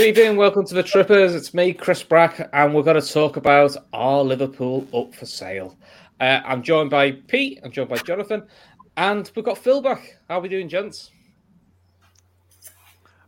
[0.00, 1.34] Good evening, welcome to the Trippers.
[1.34, 5.76] It's me, Chris Brack, and we're going to talk about our Liverpool up for sale.
[6.18, 8.46] Uh, I'm joined by Pete, I'm joined by Jonathan,
[8.96, 10.16] and we've got Phil back.
[10.26, 11.10] How are we doing, gents?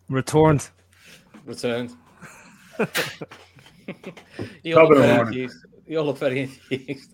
[0.09, 0.71] Returned.
[1.45, 1.95] Returned.
[4.63, 5.67] you, all look very confused.
[5.87, 7.13] you all look very confused.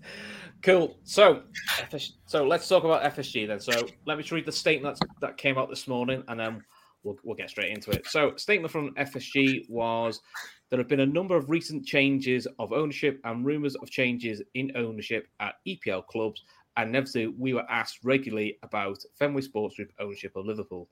[0.63, 0.97] Cool.
[1.03, 1.43] So,
[2.27, 3.59] so let's talk about FSG then.
[3.59, 3.73] So,
[4.07, 6.63] let me read the statement that came out this morning, and then
[7.03, 8.07] we'll, we'll get straight into it.
[8.07, 10.21] So, statement from FSG was
[10.71, 14.73] there have been a number of recent changes of ownership and rumours of changes in
[14.77, 16.43] ownership at EPL clubs,
[16.77, 20.89] and nevertheless, we were asked regularly about Fenway Sports Group ownership of Liverpool.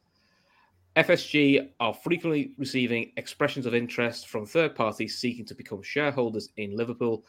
[0.97, 6.75] FSG are frequently receiving expressions of interest from third parties seeking to become shareholders in
[6.75, 7.23] Liverpool.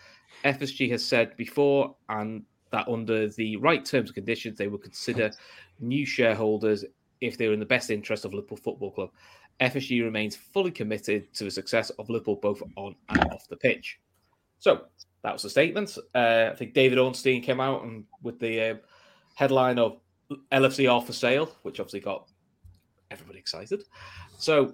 [0.45, 5.31] FSG has said before and that under the right terms and conditions, they will consider
[5.79, 6.85] new shareholders
[7.21, 9.09] if they're in the best interest of Liverpool Football Club.
[9.59, 13.99] FSG remains fully committed to the success of Liverpool both on and off the pitch.
[14.59, 14.85] So
[15.23, 15.97] that was the statement.
[16.13, 18.75] Uh, I think David Ornstein came out and with the uh,
[19.35, 19.99] headline of
[20.51, 22.27] LFC are for sale, which obviously got
[23.11, 23.83] everybody excited.
[24.37, 24.73] So,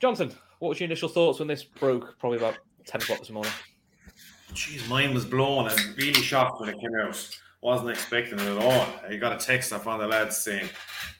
[0.00, 2.18] Jonathan, what was your initial thoughts when this broke?
[2.18, 3.52] Probably about ten o'clock this morning.
[4.52, 5.66] Jeez, mine was blown.
[5.66, 7.28] I'm really shocked when it came out.
[7.60, 8.86] Wasn't expecting it at all.
[9.08, 10.68] I got a text one of the lads saying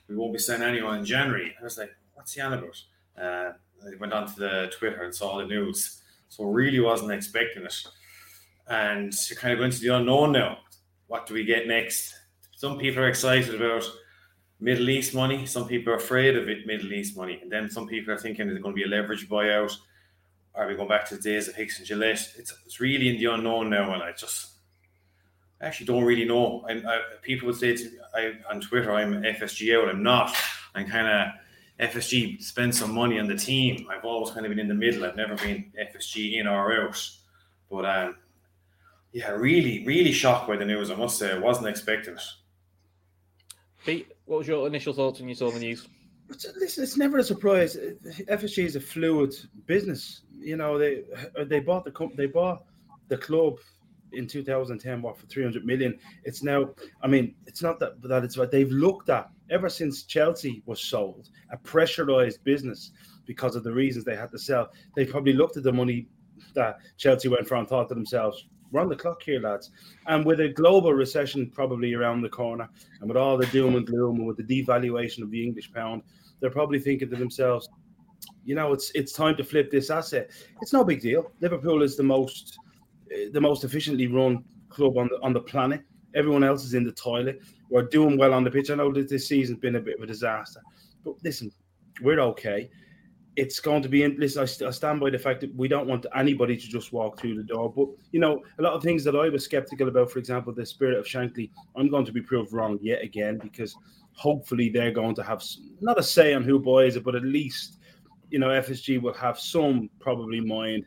[0.09, 1.55] we won't be sending anyone in January.
[1.61, 2.83] I was like, what's he on about?
[3.21, 3.53] Uh,
[3.87, 6.03] I went onto the Twitter and saw the news.
[6.29, 7.75] So really wasn't expecting it.
[8.67, 10.59] And you're kind of going to the unknown now.
[11.07, 12.15] What do we get next?
[12.55, 13.85] Some people are excited about
[14.61, 15.47] Middle East money.
[15.47, 17.39] Some people are afraid of it, Middle East money.
[17.41, 19.75] And then some people are thinking there's going to be a leverage buyout.
[20.55, 22.37] Are we going back to the days of Hicks and Gillett?
[22.37, 23.95] It's, it's really in the unknown now.
[23.95, 24.58] And I just
[25.61, 26.65] I actually don't really know.
[26.69, 29.89] I, I, people would say to I, on Twitter, I'm FSG out.
[29.89, 30.35] I'm not.
[30.75, 33.87] I'm kind of FSG spend some money on the team.
[33.91, 35.05] I've always kind of been in the middle.
[35.05, 37.11] I've never been FSG in or out.
[37.71, 38.17] But um,
[39.13, 40.91] yeah, really, really shocked by the news.
[40.91, 42.23] I must say, I wasn't expecting it.
[43.85, 45.89] Pete, what was your initial thoughts when you saw the news?
[46.29, 47.77] Listen, it's never a surprise.
[47.77, 49.35] FSG is a fluid
[49.67, 50.23] business.
[50.39, 51.05] You know, they
[51.47, 52.65] they bought the they bought
[53.09, 53.59] the club
[54.13, 55.99] in 2010 what for 300 million?
[56.25, 56.71] It's now
[57.03, 60.81] i mean it's not that that it's what they've looked at ever since chelsea was
[60.81, 62.93] sold a pressurized business
[63.27, 64.71] because of the reasons they had to sell.
[64.97, 66.09] They probably looked at the money
[66.55, 69.71] that chelsea went for and thought to themselves we're on the clock here lads.
[70.09, 72.69] And with a global recession probably around the corner
[73.01, 76.03] and with all the doom and gloom and with the devaluation of the english pound
[76.41, 77.69] they're probably thinking to themselves
[78.45, 80.31] you know it's it's time to flip this asset.
[80.63, 81.31] It's no big deal.
[81.41, 82.59] Liverpool is the most
[83.13, 85.83] Uh, the most efficiently run club on the on the planet.
[86.15, 87.41] Everyone else is in the toilet.
[87.71, 88.71] We're doing well on the pitch.
[88.71, 90.61] I know that this season's been a bit of a disaster,
[91.05, 91.53] but listen,
[92.03, 92.71] we're okay.
[93.37, 94.17] It's going to be in.
[94.19, 97.21] Listen, I, I stand by the fact that we don't want anybody to just walk
[97.21, 97.73] through the door.
[97.73, 100.67] But you know, a lot of things that I was skeptical about, for example, the
[100.67, 103.77] spirit of Shankly, I'm going to be proved wrong yet again because
[104.13, 105.43] hopefully they're going to have
[105.81, 107.79] not a say on who buys it, but at least
[108.31, 110.85] you know, FSG will have some probably mind,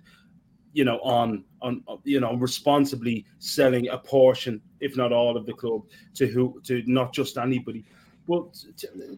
[0.73, 5.53] you know, on on you know responsibly selling a portion, if not all, of the
[5.53, 5.83] club
[6.15, 7.85] to who to not just anybody.
[8.27, 8.63] But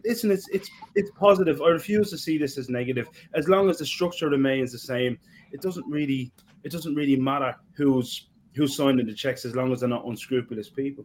[0.04, 1.62] listen, it's it's it's positive.
[1.62, 3.08] I refuse to see this as negative.
[3.34, 5.18] As long as the structure remains the same,
[5.52, 6.32] it doesn't really
[6.64, 10.68] it doesn't really matter who's who's signing the checks as long as they're not unscrupulous
[10.68, 11.04] people.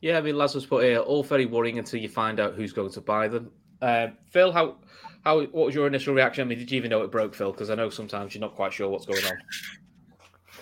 [0.00, 2.92] Yeah, I mean, Lazarus put here, all very worrying until you find out who's going
[2.92, 3.50] to buy them.
[3.82, 4.76] Uh, Phil, how
[5.24, 6.42] how what was your initial reaction?
[6.42, 7.52] I mean, did you even know it broke, Phil?
[7.52, 9.32] Because I know sometimes you're not quite sure what's going on.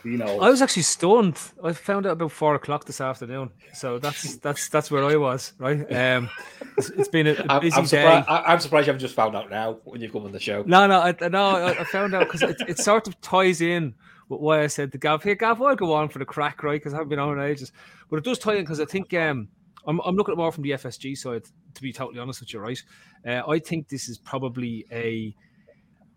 [0.04, 1.36] You know, I was actually stunned.
[1.64, 5.52] I found out about four o'clock this afternoon, so that's that's that's where I was.
[5.58, 6.30] Right, um,
[6.76, 8.02] it's, it's been a, a busy I'm, day.
[8.02, 10.38] surprised, I, am surprised you haven't just found out now when you've come on the
[10.38, 10.62] show.
[10.66, 11.56] No, no, I, no.
[11.56, 13.94] I, I found out because it, it sort of ties in
[14.28, 16.80] with why I said to Gav, "Here, Gav, I'll go on for the crack, right?"
[16.80, 17.72] Because I haven't been on in ages,
[18.08, 19.48] but it does tie in because I think um,
[19.86, 21.44] I'm, I'm looking at more from the FSG side.
[21.74, 22.82] To be totally honest with you, right?
[23.26, 25.34] Uh, I think this is probably a.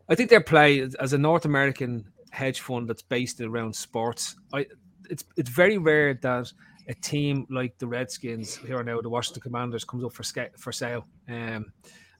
[0.07, 4.35] I think their play as a North American hedge fund that's based around sports.
[4.53, 4.65] I
[5.09, 6.51] it's it's very rare that
[6.87, 10.23] a team like the Redskins here now, the Washington Commanders, comes up for
[10.57, 11.05] for sale.
[11.27, 11.71] Um,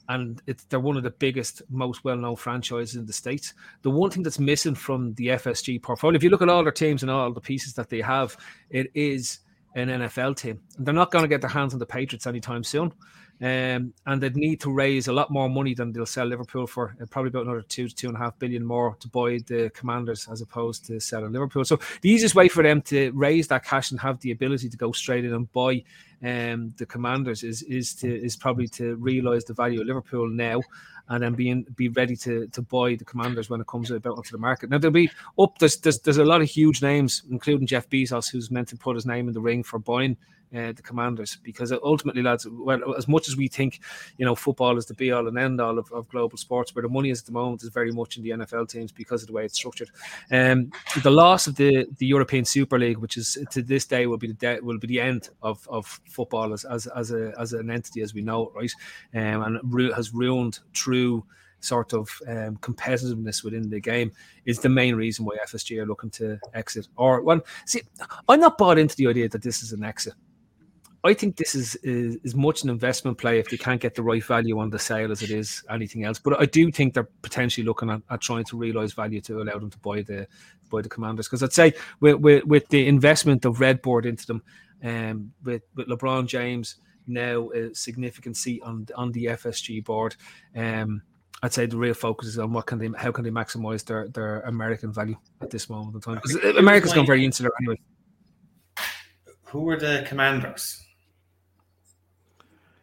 [0.10, 3.54] and they're one of the biggest, most well-known franchises in the states.
[3.84, 6.72] The one thing that's missing from the FSG portfolio, if you look at all their
[6.72, 8.36] teams and all the pieces that they have,
[8.72, 9.42] it is
[9.76, 10.62] an NFL team.
[10.78, 12.94] They're not going to get their hands on the Patriots anytime soon.
[13.42, 16.96] Um, and they'd need to raise a lot more money than they'll sell Liverpool for,
[17.02, 19.72] uh, probably about another two to two and a half billion more to buy the
[19.74, 21.64] Commanders as opposed to selling Liverpool.
[21.64, 24.76] So the easiest way for them to raise that cash and have the ability to
[24.76, 25.84] go straight in and buy
[26.22, 30.62] um, the Commanders is is to is probably to realise the value of Liverpool now
[31.10, 34.32] and then being be ready to to buy the commanders when it comes about onto
[34.32, 34.70] the market.
[34.70, 35.10] Now there'll be
[35.40, 38.76] up there's, there's there's a lot of huge names, including Jeff Bezos, who's meant to
[38.78, 40.18] put his name in the ring for buying
[40.56, 43.82] uh, the commanders because ultimately lads well as much as we think
[44.18, 46.82] you know football is the be all and end all of, of global sports where
[46.82, 49.28] the money is at the moment is very much in the NFL teams because of
[49.28, 49.90] the way it's structured
[50.32, 50.72] um
[51.04, 54.28] the loss of the the European Super League which is to this day will be
[54.28, 57.70] the de- will be the end of of football as as, as a as an
[57.70, 58.74] entity as we know it right
[59.14, 61.24] um, and ru- has ruined true
[61.62, 64.12] sort of um, competitiveness within the game
[64.46, 66.88] is the main reason why FSG are looking to exit.
[66.96, 67.82] Or well, see,
[68.28, 70.14] I'm not bought into the idea that this is an exit.
[71.04, 74.04] I think this is, is as much an investment play if they can't get the
[74.04, 76.20] right value on the sale as it is anything else.
[76.20, 79.58] But I do think they're potentially looking at, at trying to realise value to allow
[79.60, 80.28] them to buy the
[80.70, 81.28] buy the commanders.
[81.28, 84.44] Because I'd say with, with, with the investment of RedBird into them,
[84.84, 86.76] um, with with LeBron James
[87.08, 90.18] now a significant seat on on the FSG board,
[90.56, 91.02] um,
[91.42, 94.10] I'd say the real focus is on what can they how can they maximise their
[94.10, 97.80] their American value at this moment in time because America's gone very insular anyway.
[99.46, 100.86] Who were the commanders?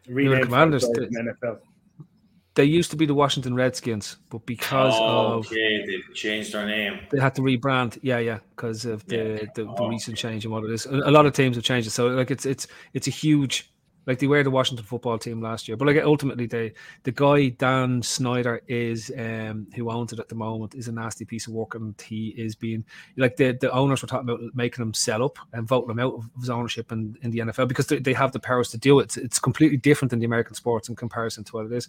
[0.07, 0.85] Renamed Commanders.
[0.85, 1.59] NFL.
[2.55, 6.65] They used to be the Washington Redskins, but because oh, of okay, they changed their
[6.65, 6.99] name.
[7.11, 9.23] They had to rebrand, yeah, yeah, because of the yeah.
[9.53, 9.87] the, the oh.
[9.87, 10.87] recent change and what it is.
[10.87, 12.65] A, a lot of teams have changed it, so like it's it's
[12.95, 13.71] it's a huge
[14.07, 15.75] like they were the Washington football team last year.
[15.75, 16.71] But like ultimately, the
[17.03, 21.25] the guy Dan Snyder is um who owns it at the moment is a nasty
[21.25, 22.85] piece of work, and he is being
[23.17, 26.13] like the the owners were talking about making him sell up and voting him out
[26.13, 28.99] of his ownership in, in the NFL because they, they have the powers to do
[28.99, 29.03] it.
[29.03, 31.87] It's, it's completely different than the American sports in comparison to what it is.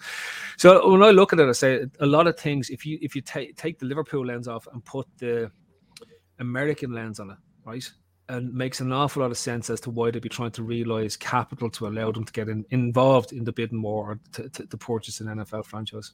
[0.56, 2.68] So when I look at it, I say a lot of things.
[2.68, 5.52] If you if you take take the Liverpool lens off and put the
[6.40, 7.88] American lens on it, right?
[8.28, 11.16] And makes an awful lot of sense as to why they'd be trying to realise
[11.16, 14.76] capital to allow them to get in, involved in the bidding war to, to, to,
[14.76, 16.12] purchase an NFL franchise.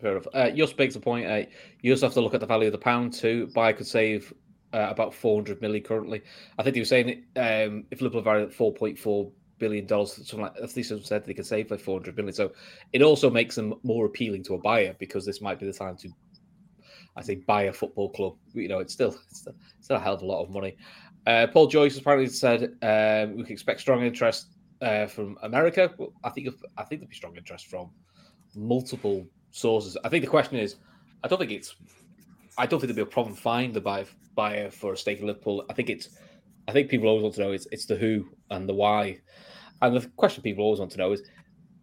[0.00, 0.26] Fair enough.
[0.34, 1.26] Uh, just makes a point.
[1.26, 1.42] Uh,
[1.80, 3.48] you also have to look at the value of the pound too.
[3.54, 4.32] Buy could save
[4.74, 6.22] uh, about 400 million currently.
[6.58, 10.56] I think he was saying um, if Liverpool value at 4.4 billion dollars, something like
[10.60, 12.34] at said they could save like 400 million.
[12.34, 12.52] So
[12.92, 15.96] it also makes them more appealing to a buyer because this might be the time
[15.98, 16.10] to,
[17.16, 18.34] I say, buy a football club.
[18.52, 20.76] You know, it's still it's still, it's still a hell of a lot of money.
[21.26, 24.48] Uh, Paul Joyce has apparently said um, we can expect strong interest
[24.82, 25.90] uh, from America.
[26.22, 27.90] I think I think there'll be strong interest from
[28.54, 29.96] multiple sources.
[30.04, 30.76] I think the question is,
[31.22, 31.76] I don't think it's,
[32.58, 34.04] I don't think there'll be a problem finding the buyer,
[34.34, 35.64] buyer for a stake in Liverpool.
[35.70, 36.10] I think it's,
[36.68, 39.20] I think people always want to know is it's the who and the why,
[39.80, 41.22] and the question people always want to know is,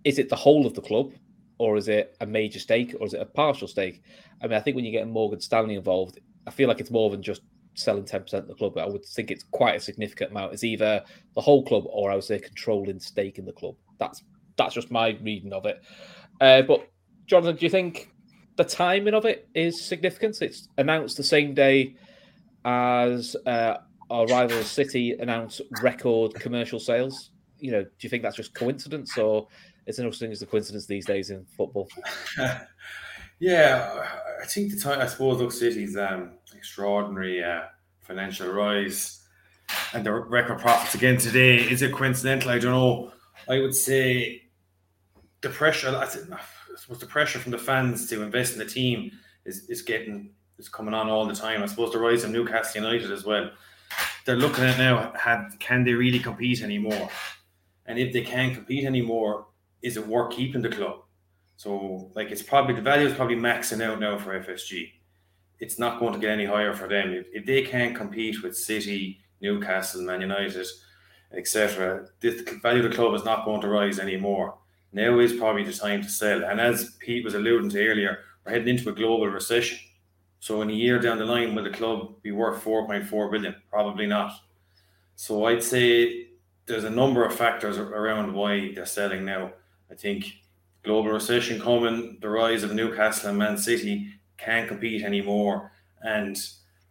[0.03, 1.13] is it the whole of the club,
[1.57, 4.03] or is it a major stake, or is it a partial stake?
[4.41, 7.09] I mean, I think when you get Morgan Stanley involved, I feel like it's more
[7.09, 7.41] than just
[7.73, 10.53] selling 10% of the club, but I would think it's quite a significant amount.
[10.53, 11.03] It's either
[11.35, 13.75] the whole club or I would say controlling stake in the club.
[13.99, 14.23] That's
[14.57, 15.81] that's just my reading of it.
[16.39, 16.87] Uh, but
[17.25, 18.11] Jonathan, do you think
[18.57, 20.41] the timing of it is significant?
[20.41, 21.95] It's announced the same day
[22.65, 23.77] as uh,
[24.09, 27.31] our rival City announced record commercial sales.
[27.59, 29.47] You know, do you think that's just coincidence or
[29.85, 31.89] there no such thing as a coincidence these days in football?
[33.41, 34.05] Yeah,
[34.39, 35.01] I think the time.
[35.01, 37.61] I suppose look, City's um, extraordinary uh,
[38.01, 39.23] financial rise
[39.93, 41.55] and the record profits again today.
[41.55, 42.51] Is it coincidental?
[42.51, 43.11] I don't know.
[43.49, 44.43] I would say
[45.41, 45.89] the pressure.
[45.89, 49.11] I suppose the pressure from the fans to invest in the team
[49.43, 51.63] is, is getting is coming on all the time.
[51.63, 53.49] I suppose the rise of Newcastle United as well.
[54.25, 55.11] They're looking at now.
[55.15, 57.09] Had can they really compete anymore?
[57.87, 59.47] And if they can't compete anymore,
[59.81, 60.97] is it worth keeping the club?
[61.57, 65.00] So like it's probably the value is probably maxing out now for FSG.
[65.61, 68.57] It's not going to get any higher for them if, if they can't compete with
[68.57, 70.67] City, Newcastle, Man United,
[71.33, 72.07] etc.
[72.19, 74.57] The value of the club is not going to rise anymore.
[74.91, 76.43] Now is probably the time to sell.
[76.43, 79.77] And as Pete was alluding to earlier, we're heading into a global recession.
[80.39, 83.55] So in a year down the line, will the club be worth 4.4 billion?
[83.69, 84.33] Probably not.
[85.15, 86.29] So I'd say
[86.65, 89.51] there's a number of factors around why they're selling now.
[89.91, 90.25] I think
[90.83, 94.11] global recession coming, the rise of Newcastle and Man City
[94.43, 95.71] can't compete anymore,
[96.01, 96.37] and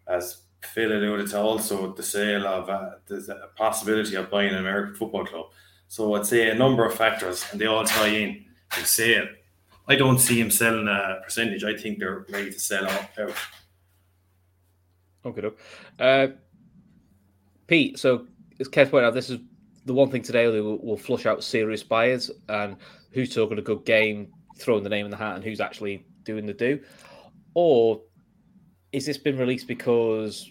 [0.06, 4.58] as Phil alluded to, also the sale of uh, there's a possibility of buying an
[4.58, 5.46] American football club.
[5.88, 9.26] So I'd say a number of factors, and they all tie in to sale.
[9.88, 11.64] I don't see him selling a percentage.
[11.64, 13.06] I think they're ready to sell out.
[15.24, 15.50] Okay,
[15.98, 16.28] uh,
[17.66, 17.98] Pete.
[17.98, 18.26] So
[18.60, 19.40] as Kev pointed out, this is
[19.86, 22.76] the one thing today we will, will flush out serious buyers and
[23.10, 26.46] who's talking a good game, throwing the name in the hat, and who's actually doing
[26.46, 26.80] the do,
[27.54, 28.00] or
[28.92, 30.50] is this been released because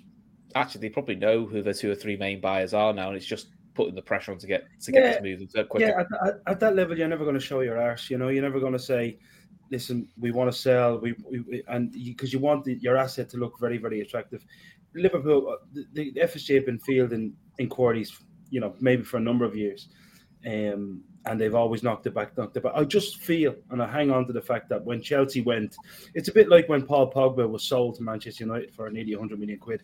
[0.56, 3.26] actually they probably know who the two or three main buyers are now, and it's
[3.26, 5.82] just putting the pressure on to get to get yeah, this moving quickly.
[5.82, 8.10] Yeah, at, at, at, that level, you're never going to show your arse.
[8.10, 9.18] You know, you're never going to say,
[9.72, 13.30] "Listen, we want to sell," we, we and because you, you, want the, your asset
[13.30, 14.46] to look very, very attractive.
[14.96, 19.46] Liverpool, uh, the, the FSG have been fielding inquiries, you know, maybe for a number
[19.46, 19.90] of years,
[20.46, 22.74] um, and they've always knocked it back, knocked it back.
[22.76, 25.76] I just feel, and I hang on to the fact that when Chelsea went,
[26.14, 29.40] it's a bit like when Paul Pogba was sold to Manchester United for nearly 100
[29.40, 29.84] million quid.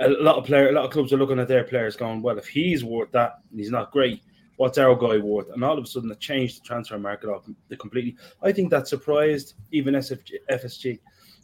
[0.00, 2.38] A lot of player, a lot of clubs are looking at their players, going, "Well,
[2.38, 4.22] if he's worth that, and he's not great,
[4.56, 7.48] what's our guy worth?" And all of a sudden, it changed the transfer market off
[7.78, 8.16] completely.
[8.42, 10.98] I think that surprised even SFG, FSG.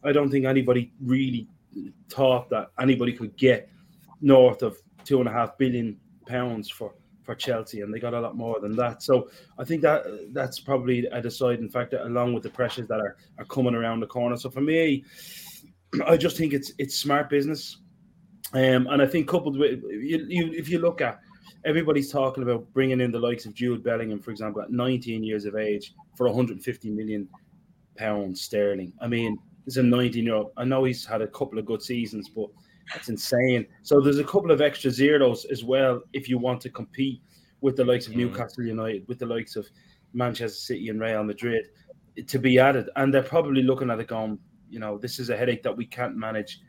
[0.05, 1.49] I don't think anybody really
[2.11, 3.71] thought that anybody could get
[4.21, 8.21] north of two and a half billion pounds for for Chelsea, and they got a
[8.21, 9.03] lot more than that.
[9.03, 13.17] So I think that that's probably a deciding factor, along with the pressures that are,
[13.39, 14.37] are coming around the corner.
[14.37, 15.05] So for me,
[16.07, 17.79] I just think it's it's smart business,
[18.55, 21.21] um, and I think coupled with you, you, if you look at
[21.65, 25.45] everybody's talking about bringing in the likes of Jude Bellingham, for example, at 19 years
[25.45, 27.29] of age for 150 million
[27.97, 28.93] pounds sterling.
[29.01, 30.53] I mean, he's a 19 year old.
[30.57, 32.49] I know he's had a couple of good seasons, but
[32.93, 33.67] that's insane.
[33.83, 37.23] So there's a couple of extra zeros as well if you want to compete
[37.61, 38.19] with the likes of mm.
[38.19, 39.67] Newcastle United, with the likes of
[40.13, 41.67] Manchester City and Real Madrid
[42.27, 42.91] to be added.
[42.97, 45.87] And they're probably looking at it going, you know, this is a headache that we
[45.87, 46.61] can't manage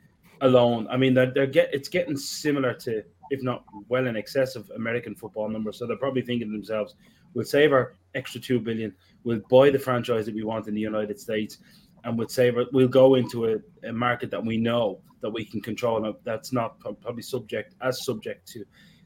[0.42, 0.88] alone.
[0.90, 4.70] I mean, they're, they're get it's getting similar to, if not well in excess of
[4.76, 5.78] American football numbers.
[5.78, 6.96] So they're probably thinking to themselves,
[7.34, 10.82] we'll save our extra two billion, we'll buy the franchise that we want in the
[10.82, 11.58] United States,
[12.04, 12.68] and we'll save it.
[12.72, 16.54] We'll go into a, a market that we know that we can control and that's
[16.54, 18.64] not probably subject as subject to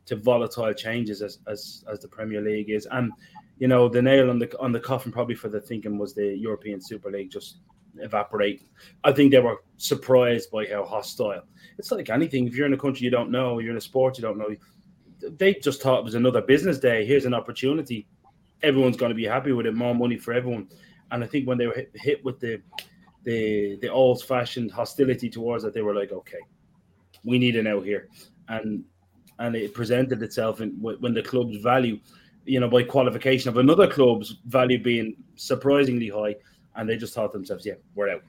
[0.07, 2.87] to volatile changes as as as the Premier League is.
[2.91, 3.11] And
[3.59, 6.35] you know, the nail on the on the coffin probably for the thinking was the
[6.35, 7.59] European Super League just
[7.99, 8.63] evaporate.
[9.03, 11.43] I think they were surprised by how hostile.
[11.77, 12.47] It's like anything.
[12.47, 14.55] If you're in a country you don't know, you're in a sport you don't know.
[15.37, 17.05] They just thought it was another business day.
[17.05, 18.07] Here's an opportunity.
[18.63, 19.73] Everyone's going to be happy with it.
[19.73, 20.67] More money for everyone.
[21.11, 22.61] And I think when they were hit, hit with the
[23.27, 26.39] the the old fashioned hostility towards it, they were like, okay,
[27.25, 28.07] we need an out here,
[28.47, 28.85] and
[29.39, 31.99] and it presented itself in when the club's value,
[32.45, 36.35] you know, by qualification of another club's value being surprisingly high,
[36.77, 38.23] and they just thought to themselves, yeah, we're out,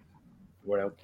[0.65, 0.99] we're out.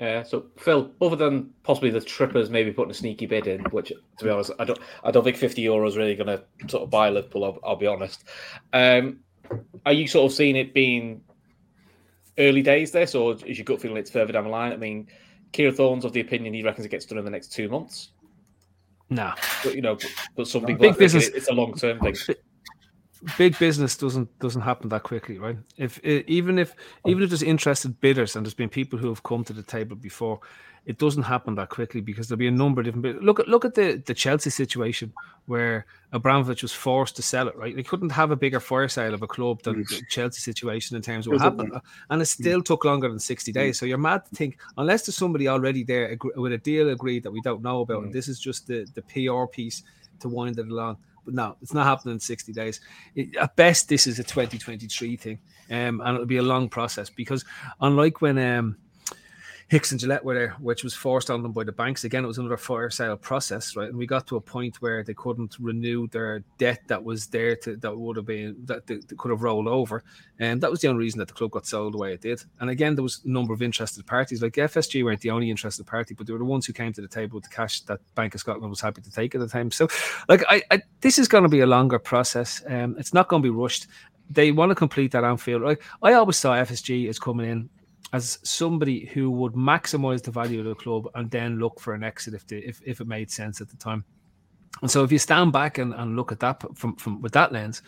[0.00, 0.24] Yeah.
[0.24, 4.24] So Phil, other than possibly the trippers maybe putting a sneaky bid in, which to
[4.24, 7.08] be honest, I don't, I don't think fifty euros really going to sort of buy
[7.08, 7.44] Liverpool.
[7.44, 8.24] I'll, I'll be honest.
[8.72, 9.20] Um,
[9.86, 11.20] are you sort of seeing it being
[12.38, 14.72] early days this, or is your gut feeling it's further down the line?
[14.72, 15.08] I mean,
[15.52, 18.10] Kieran Thorne's of the opinion he reckons it gets done in the next two months.
[19.10, 21.28] No, but, you know, but, but some people big business.
[21.28, 22.16] It, it's a long term thing.
[23.38, 25.56] Big business doesn't doesn't happen that quickly, right?
[25.76, 26.74] If eh, even if
[27.06, 29.96] even if there's interested bidders and there's been people who have come to the table
[29.96, 30.40] before,
[30.84, 33.22] it doesn't happen that quickly because there'll be a number of different.
[33.22, 35.12] Look at look at the the Chelsea situation
[35.46, 37.56] where Abramovich was forced to sell it.
[37.56, 40.96] Right, they couldn't have a bigger fire sale of a club than the Chelsea situation
[40.96, 43.78] in terms of what happened, and it still took longer than sixty days.
[43.78, 47.30] So you're mad to think unless there's somebody already there with a deal agreed that
[47.30, 49.84] we don't know about, and this is just the the PR piece
[50.20, 50.96] to wind it along.
[51.26, 52.80] No, it's not happening in 60 days.
[53.14, 55.38] It, at best, this is a 2023 thing,
[55.70, 57.44] um, and it'll be a long process because
[57.80, 58.76] unlike when um,
[59.72, 62.04] Hicks and Gillett were there, which was forced on them by the banks.
[62.04, 63.88] Again, it was another fire sale process, right?
[63.88, 67.56] And we got to a point where they couldn't renew their debt that was there
[67.56, 70.04] to that would have been that, they, they could have rolled over,
[70.38, 72.44] and that was the only reason that the club got sold the way it did.
[72.60, 74.42] And again, there was a number of interested parties.
[74.42, 77.00] Like FSG weren't the only interested party, but they were the ones who came to
[77.00, 79.48] the table with the cash that Bank of Scotland was happy to take at the
[79.48, 79.70] time.
[79.70, 79.88] So,
[80.28, 82.62] like, I, I this is going to be a longer process.
[82.68, 83.86] Um, it's not going to be rushed
[84.30, 85.62] they want to complete that Anfield.
[85.62, 85.78] Right?
[86.02, 87.70] I always saw FSG as coming in
[88.12, 92.04] as somebody who would maximize the value of the club and then look for an
[92.04, 94.04] exit if, if, if it made sense at the time.
[94.82, 97.52] And so if you stand back and, and look at that from, from with that
[97.52, 97.82] lens,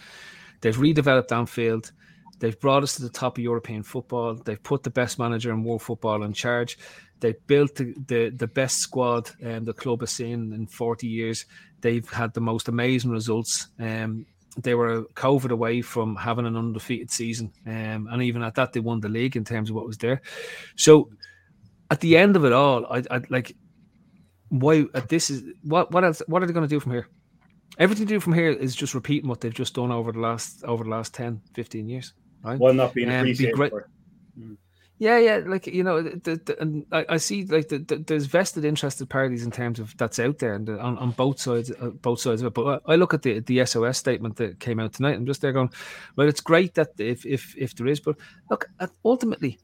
[0.60, 1.92] they've redeveloped Anfield.
[2.38, 4.34] They've brought us to the top of European football.
[4.34, 6.78] They've put the best manager in world football in charge.
[7.20, 11.46] They built the, the, the best squad um, the club has seen in 40 years.
[11.80, 13.68] They've had the most amazing results.
[13.78, 14.26] Um,
[14.56, 18.80] they were COVID away from having an undefeated season, um, and even at that, they
[18.80, 20.22] won the league in terms of what was there.
[20.76, 21.10] So,
[21.90, 23.56] at the end of it all, I, I like
[24.48, 26.22] why uh, this is what what else?
[26.26, 27.08] What are they going to do from here?
[27.78, 30.62] Everything to do from here is just repeating what they've just done over the last
[30.64, 32.12] over the last 10, 15 years.
[32.42, 32.58] Right?
[32.58, 33.52] While not being um, appreciated.
[33.52, 33.72] Be great,
[34.98, 38.26] yeah, yeah, like you know, the, the, and I, I see like the, the, there's
[38.26, 41.90] vested interested parties in terms of that's out there and on, on both sides, uh,
[41.90, 42.54] both sides of it.
[42.54, 45.16] But I look at the the SOS statement that came out tonight.
[45.16, 45.70] I'm just there going,
[46.16, 48.16] well, it's great that if if if there is, but
[48.50, 48.70] look,
[49.04, 49.58] ultimately,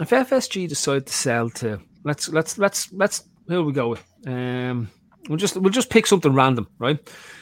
[0.00, 3.98] if FSG decide to sell to let's let's let's let's here we go.
[4.26, 4.88] Um,
[5.28, 6.98] we'll just we'll just pick something random, right?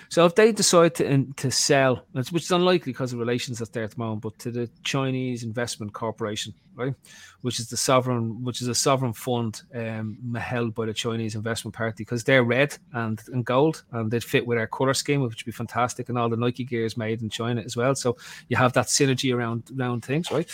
[0.08, 3.84] So if they decide to to sell, which is unlikely because of relations that's there
[3.84, 6.94] at the moment, but to the Chinese Investment Corporation, right,
[7.40, 11.74] which is the sovereign, which is a sovereign fund um, held by the Chinese Investment
[11.74, 15.36] Party, because they're red and, and gold, and they'd fit with our color scheme, which
[15.36, 17.94] would be fantastic, and all the Nike gear is made in China as well.
[17.94, 20.48] So you have that synergy around around things, right?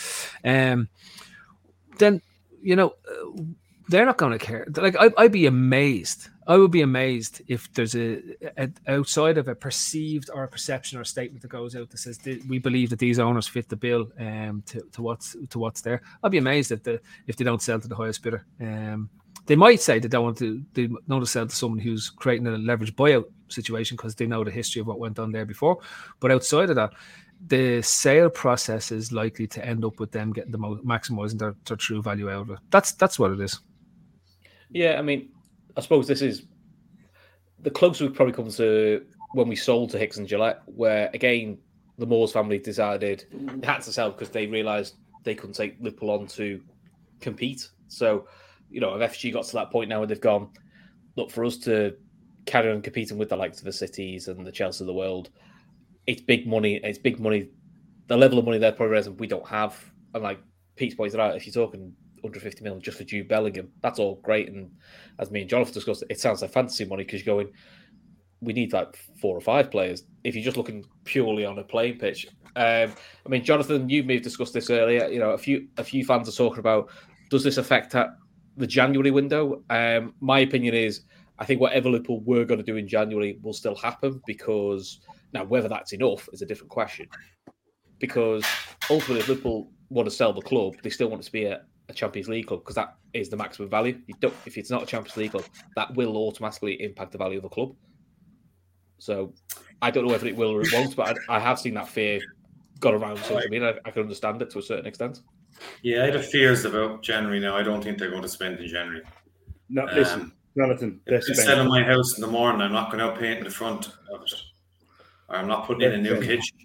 [0.45, 0.87] Um,
[1.97, 2.21] then
[2.61, 2.95] you know.
[3.89, 4.67] They're not going to care.
[4.75, 6.29] Like I, would be amazed.
[6.49, 8.23] I would be amazed if there's a,
[8.57, 11.99] a, outside of a perceived or a perception or a statement that goes out that
[11.99, 15.81] says we believe that these owners fit the bill um, to, to what's to what's
[15.81, 16.01] there.
[16.23, 18.47] I'd be amazed if the if they don't sell to the highest bidder.
[18.59, 19.11] Um,
[19.45, 22.09] they might say they don't want to they don't want to sell to someone who's
[22.09, 25.45] creating a leverage buyout situation because they know the history of what went on there
[25.45, 25.77] before.
[26.19, 26.93] But outside of that,
[27.45, 31.55] the sale process is likely to end up with them getting the most maximizing their,
[31.65, 32.59] their true value out of it.
[32.71, 33.59] That's that's what it is.
[34.71, 35.29] Yeah, I mean,
[35.79, 36.43] I suppose this is
[37.61, 41.57] the closer we've probably come to when we sold to Hicks and Gillett, where again
[41.97, 46.11] the Moores family decided they had to sell because they realised they couldn't take Liverpool
[46.11, 46.61] on to
[47.21, 47.69] compete.
[47.87, 48.27] So,
[48.69, 50.49] you know, if FG got to that point now where they've gone,
[51.15, 51.95] look, for us to
[52.45, 55.29] carry on competing with the likes of the cities and the Chelsea of the world,
[56.07, 56.75] it's big money.
[56.83, 57.51] It's big money.
[58.07, 59.81] The level of money they're probably we don't have.
[60.13, 60.41] And like
[60.75, 63.71] Pete's pointed out, if you're talking 150 million just for Jude Bellingham.
[63.81, 64.49] That's all great.
[64.49, 64.71] And
[65.19, 67.53] as me and Jonathan discussed, it sounds like fantasy money because you're going,
[68.41, 70.03] we need like four or five players.
[70.23, 72.93] If you're just looking purely on a playing pitch, um,
[73.25, 75.07] I mean, Jonathan, you may have discussed this earlier.
[75.07, 76.89] You know, a few a few fans are talking about
[77.29, 77.95] does this affect
[78.57, 79.63] the January window?
[79.69, 81.01] Um, my opinion is,
[81.37, 84.99] I think whatever Liverpool were going to do in January will still happen because
[85.33, 87.07] now whether that's enough is a different question.
[87.99, 88.45] Because
[88.89, 91.61] ultimately, if Liverpool want to sell the club, they still want it to be a,
[91.89, 93.99] a Champions League club because that is the maximum value.
[94.07, 97.37] You don't if it's not a Champions League club, that will automatically impact the value
[97.37, 97.75] of the club.
[98.99, 99.33] So
[99.81, 101.87] I don't know whether it will or it won't, but I, I have seen that
[101.87, 102.19] fear
[102.79, 103.75] got around social media.
[103.85, 105.21] I, I can understand it to a certain extent.
[105.81, 107.57] Yeah, I have fears about January now.
[107.57, 109.01] I don't think they're going to spend in January.
[109.69, 111.01] No, um, listen, Jonathan.
[111.07, 113.49] If they sell my house in the morning, I'm not going to paint in the
[113.49, 114.33] front of it.
[115.29, 116.57] I'm not putting they're in a new kitchen.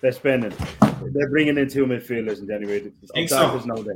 [0.00, 0.52] They're spending.
[1.12, 2.92] They're bringing in two midfielders in January.
[3.14, 3.50] Think so?
[3.50, 3.92] There's no day.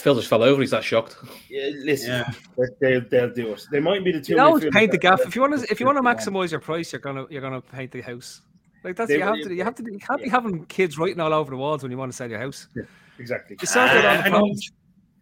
[0.00, 0.60] Phil just fell over.
[0.60, 1.16] He's that shocked.
[1.48, 2.66] Yeah, listen, yeah.
[2.80, 3.66] They'll, they'll do it.
[3.70, 4.34] They might be the two.
[4.34, 5.20] You always paint the gaff.
[5.26, 7.60] If you want to, if you want to maximize your price, you're gonna you're gonna
[7.60, 8.42] paint the house.
[8.82, 10.24] Like that's they, you have to you have to you can't yeah.
[10.24, 12.68] be having kids writing all over the walls when you want to sell your house.
[12.74, 12.84] Yeah,
[13.18, 13.56] exactly.
[13.60, 14.70] You sort uh, on the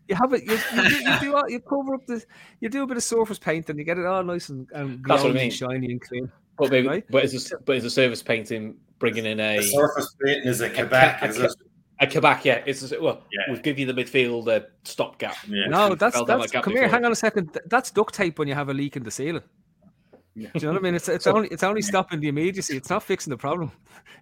[0.08, 0.44] you have it.
[0.44, 2.24] You, you, do, you, do all, you cover up the.
[2.60, 5.02] You do a bit of surface paint and you get it all nice and, and
[5.02, 5.42] glowing, I mean.
[5.44, 6.32] and shiny and clean.
[6.56, 7.04] But maybe, right?
[7.10, 10.60] but is a, but is a surface painting bringing in a the surface painting is
[10.60, 11.22] a Quebec?
[11.22, 11.52] A, a, is it?
[12.00, 12.62] A Quebec, yeah.
[12.64, 13.42] It's well, yeah.
[13.48, 15.36] we'll give you the midfield uh, stopgap.
[15.48, 15.66] Yeah.
[15.68, 16.52] No, that's that's.
[16.52, 17.58] Come here, hang on a second.
[17.66, 19.42] That's duct tape when you have a leak in the ceiling.
[20.36, 20.50] Yeah.
[20.54, 20.94] Do you know what I mean?
[20.94, 22.76] It's it's only it's only stopping the immediacy.
[22.76, 23.72] It's not fixing the problem.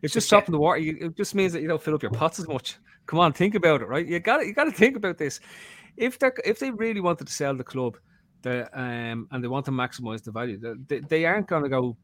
[0.00, 0.80] It's just stopping the water.
[0.80, 2.78] It just means that you don't fill up your pots as much.
[3.04, 4.06] Come on, think about it, right?
[4.06, 5.40] You got you got to think about this.
[5.98, 7.98] If they if they really wanted to sell the club,
[8.40, 10.58] the um and they want to maximize the value,
[10.88, 11.98] they, they aren't going to go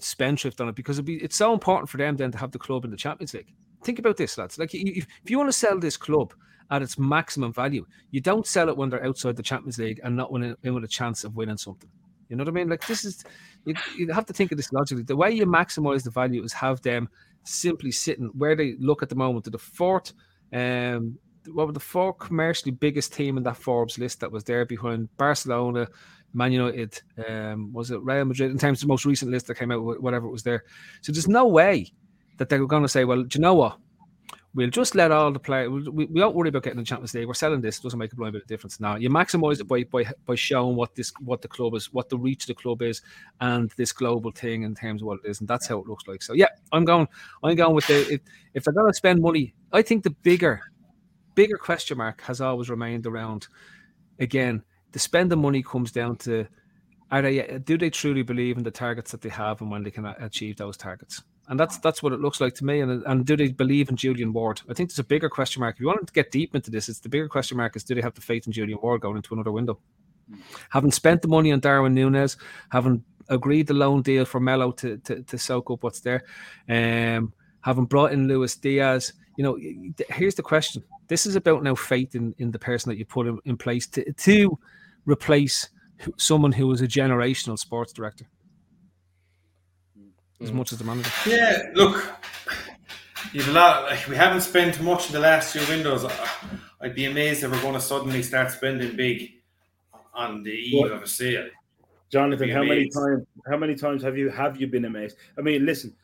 [0.00, 2.58] spendthrift on it because it'd be, it's so important for them then to have the
[2.58, 3.54] club in the Champions League.
[3.82, 4.58] Think about this, lads.
[4.58, 6.34] Like, if, if you want to sell this club
[6.70, 10.16] at its maximum value, you don't sell it when they're outside the Champions League and
[10.16, 11.90] not when in with a chance of winning something.
[12.28, 12.68] You know what I mean?
[12.68, 13.24] Like, this is
[13.66, 15.02] you, you have to think of this logically.
[15.02, 17.08] The way you maximize the value is have them
[17.44, 20.12] simply sitting where they look at the moment to the fourth.
[20.52, 21.18] Um,
[21.52, 25.14] what were the four commercially biggest team in that Forbes list that was there behind
[25.16, 25.88] Barcelona,
[26.34, 29.56] Man United, um, was it Real Madrid in terms of the most recent list that
[29.56, 30.64] came out, whatever it was there.
[31.00, 31.92] So there's no way
[32.42, 33.78] that they were going to say, well, do you know what?
[34.52, 35.70] We'll just let all the players.
[35.70, 37.28] We, we don't worry about getting the Champions League.
[37.28, 37.78] We're selling this.
[37.78, 38.80] It doesn't make a blind bit of difference.
[38.80, 42.08] Now you maximise it by, by by showing what this what the club is, what
[42.08, 43.00] the reach of the club is,
[43.40, 46.08] and this global thing in terms of what it is, and that's how it looks
[46.08, 46.20] like.
[46.20, 47.06] So yeah, I'm going.
[47.44, 48.20] I'm going with the if,
[48.54, 49.54] if they're going to spend money.
[49.72, 50.60] I think the bigger,
[51.36, 53.46] bigger question mark has always remained around.
[54.18, 56.46] Again, the spend the money comes down to
[57.12, 59.90] are they do they truly believe in the targets that they have and when they
[59.90, 62.80] can achieve those targets and that's that's what it looks like to me.
[62.80, 64.60] And and do they believe in Julian Ward?
[64.68, 65.76] I think there's a bigger question mark.
[65.76, 67.94] If you want to get deep into this it's the bigger question mark is do
[67.94, 69.78] they have the faith in Julian Ward going into another window?
[70.70, 72.36] Having spent the money on Darwin Nunez
[72.70, 76.24] having agreed the loan deal for Melo to, to, to soak up what's there
[76.68, 79.58] um having brought in Luis Diaz you know
[80.08, 80.82] here's the question.
[81.08, 83.86] This is about now faith in, in the person that you put in, in place
[83.88, 84.58] to, to
[85.04, 85.68] replace
[86.16, 88.26] someone who was a generational sports director
[90.42, 90.54] as mm.
[90.54, 91.10] much as the manager.
[91.26, 92.12] Yeah, look,
[93.32, 93.84] you've a lot.
[93.84, 96.04] Like, we haven't spent much in the last few windows.
[96.80, 99.30] I'd be amazed if we're going to suddenly start spending big
[100.14, 100.92] on the eve what?
[100.92, 101.48] of a sale.
[102.10, 103.26] Jonathan, how many times?
[103.48, 105.16] How many times have you have you been amazed?
[105.38, 105.94] I mean, listen,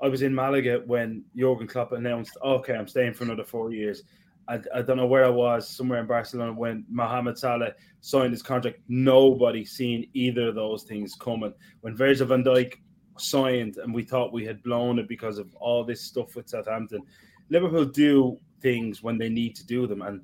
[0.00, 4.02] I was in Malaga when Jurgen Klopp announced, "Okay, I'm staying for another four years."
[4.48, 8.42] I, I, don't know where I was, somewhere in Barcelona, when Mohamed Salah signed his
[8.42, 8.78] contract.
[8.88, 11.52] Nobody seen either of those things coming.
[11.82, 12.76] When Virgil van Dijk
[13.20, 17.02] signed, and we thought we had blown it because of all this stuff with Southampton.
[17.50, 20.20] Liverpool do things when they need to do them, and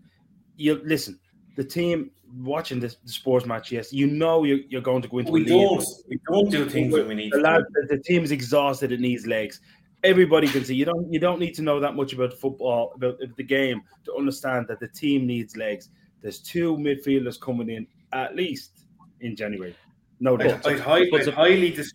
[0.57, 1.19] you listen.
[1.57, 5.19] The team watching this the sports match, yes, you know you're, you're going to go
[5.19, 5.31] into.
[5.33, 5.85] We don't.
[6.09, 7.33] We don't do things when we need.
[7.33, 9.61] The, lad, the, the team is exhausted; it needs legs
[10.05, 10.75] everybody can see.
[10.75, 14.15] You don't you don't need to know that much about football about the game to
[14.15, 15.89] understand that the team needs legs.
[16.21, 18.87] There's two midfielders coming in at least
[19.21, 19.75] in January.
[20.21, 21.93] No, I'd, I'd, I'd, I'd highly dis-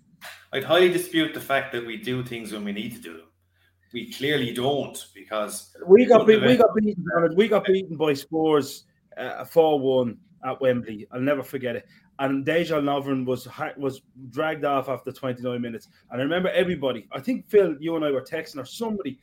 [0.53, 3.27] I'd highly dispute the fact that we do things when we need to do them.
[3.93, 7.05] We clearly don't because we got beat, we got beaten.
[7.35, 8.85] We got beaten by Spurs
[9.17, 11.07] uh, four one at Wembley.
[11.11, 11.85] I'll never forget it
[12.19, 15.87] and Dejan Lovren was was dragged off after 29 minutes.
[16.11, 19.19] And I remember everybody, I think Phil, you and I were texting or somebody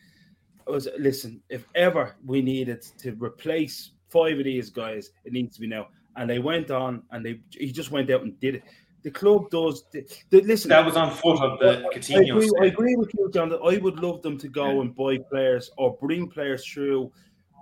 [0.67, 5.61] was listen, if ever we needed to replace five of these guys, it needs to
[5.61, 5.89] be now.
[6.17, 8.63] And they went on and they he just went out and did it.
[9.07, 10.69] The club does the, the, listen.
[10.69, 12.17] That was on foot of the Coutinho.
[12.17, 13.49] I agree, I agree with you, John.
[13.51, 14.81] That I would love them to go yeah.
[14.81, 17.13] and buy players or bring players through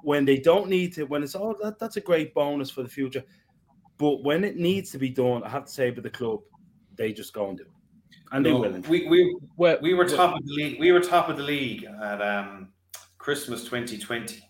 [0.02, 1.04] when they don't need to.
[1.04, 3.22] When it's all that, that's a great bonus for the future
[3.98, 6.40] but when it needs to be done, I have to say, with the club,
[6.96, 7.70] they just go and do it.
[8.32, 8.80] And no, they will.
[8.88, 10.80] We, we, well, we were top of the league.
[10.80, 12.68] We were top of the league at um,
[13.18, 14.42] Christmas 2020,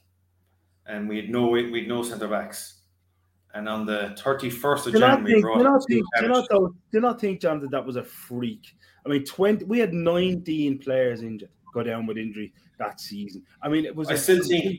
[0.87, 2.81] and we had no we had no centre backs.
[3.55, 6.49] And on the 31st of do January, think, do, not think, do, not,
[6.91, 8.75] do not think, John, that that was a freak.
[9.07, 13.43] I mean, 20, we had 19 players injured, go down with injury that season.
[13.63, 14.09] I mean, it was.
[14.09, 14.79] I still think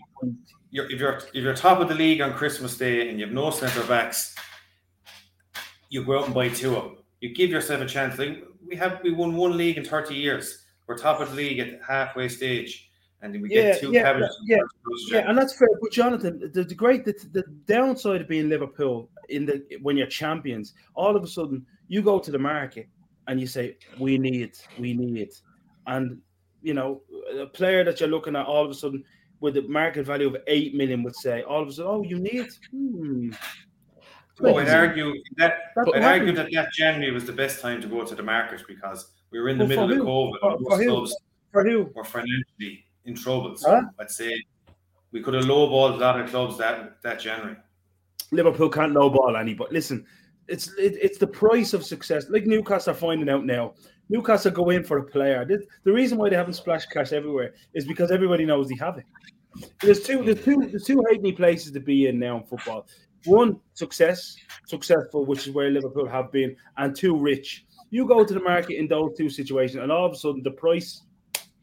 [0.72, 3.34] you're, if you're if you're top of the league on Christmas Day and you have
[3.34, 4.36] no centre backs,
[5.90, 6.98] you go out and buy two of them.
[7.22, 8.18] You give yourself a chance.
[8.18, 10.66] Like we have, we won one league in thirty years.
[10.88, 12.90] We're top of the league at halfway stage,
[13.22, 14.38] and then we yeah, get two yeah, cabinets.
[14.46, 14.58] Yeah,
[15.10, 15.68] yeah, and that's fair.
[15.82, 20.08] But Jonathan, the, the great, the, the downside of being Liverpool in the when you're
[20.08, 22.88] champions, all of a sudden you go to the market
[23.28, 25.30] and you say, "We need, we need,"
[25.88, 26.22] and
[26.62, 27.02] you know,
[27.40, 29.04] a player that you're looking at all of a sudden
[29.40, 32.18] with a market value of eight million would say, all of a sudden, oh, you
[32.18, 32.48] need.
[32.72, 33.32] Hmm,
[34.40, 38.04] well, I'd argue that I'd argue that that January was the best time to go
[38.04, 40.40] to the market because we were in the well, middle of COVID.
[40.40, 41.16] For, for clubs
[41.52, 41.90] for who?
[41.96, 43.56] were financially in trouble.
[43.56, 43.82] So huh?
[44.00, 44.36] I'd say
[45.12, 47.58] we could have lowballed a lot of clubs that that January.
[48.32, 50.06] Liverpool can't lowball any, but listen,
[50.48, 52.30] it's it, it's the price of success.
[52.30, 53.74] Like Newcastle are finding out now.
[54.10, 55.46] Newcastle go in for a player.
[55.46, 58.98] The, the reason why they haven't splashed cash everywhere is because everybody knows they have
[58.98, 59.06] it.
[59.82, 62.88] There's two, there's two, there's two halfpenny places to be in now in football.
[63.26, 64.36] One, success,
[64.68, 67.66] successful, which is where Liverpool have been, and two, rich.
[67.90, 70.52] You go to the market in those two situations, and all of a sudden the
[70.52, 71.02] price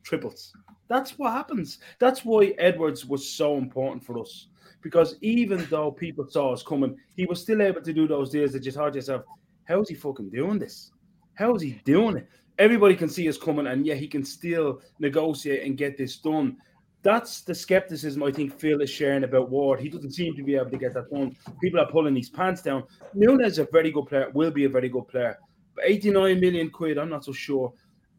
[0.02, 0.52] triples.
[0.92, 1.78] That's what happens.
[1.98, 4.48] That's why Edwards was so important for us.
[4.82, 8.52] Because even though people saw us coming, he was still able to do those deals
[8.52, 9.22] that you thought yourself,
[9.64, 10.90] how is he fucking doing this?
[11.34, 12.28] How is he doing it?
[12.58, 16.56] everybody can see us coming, and yeah, he can still negotiate and get this done.
[17.02, 19.80] That's the skepticism I think Phil is sharing about Ward.
[19.80, 21.34] He doesn't seem to be able to get that done.
[21.60, 22.84] People are pulling these pants down.
[23.14, 25.38] Nunez is a very good player, will be a very good player.
[25.74, 27.72] But 89 million quid, I'm not so sure.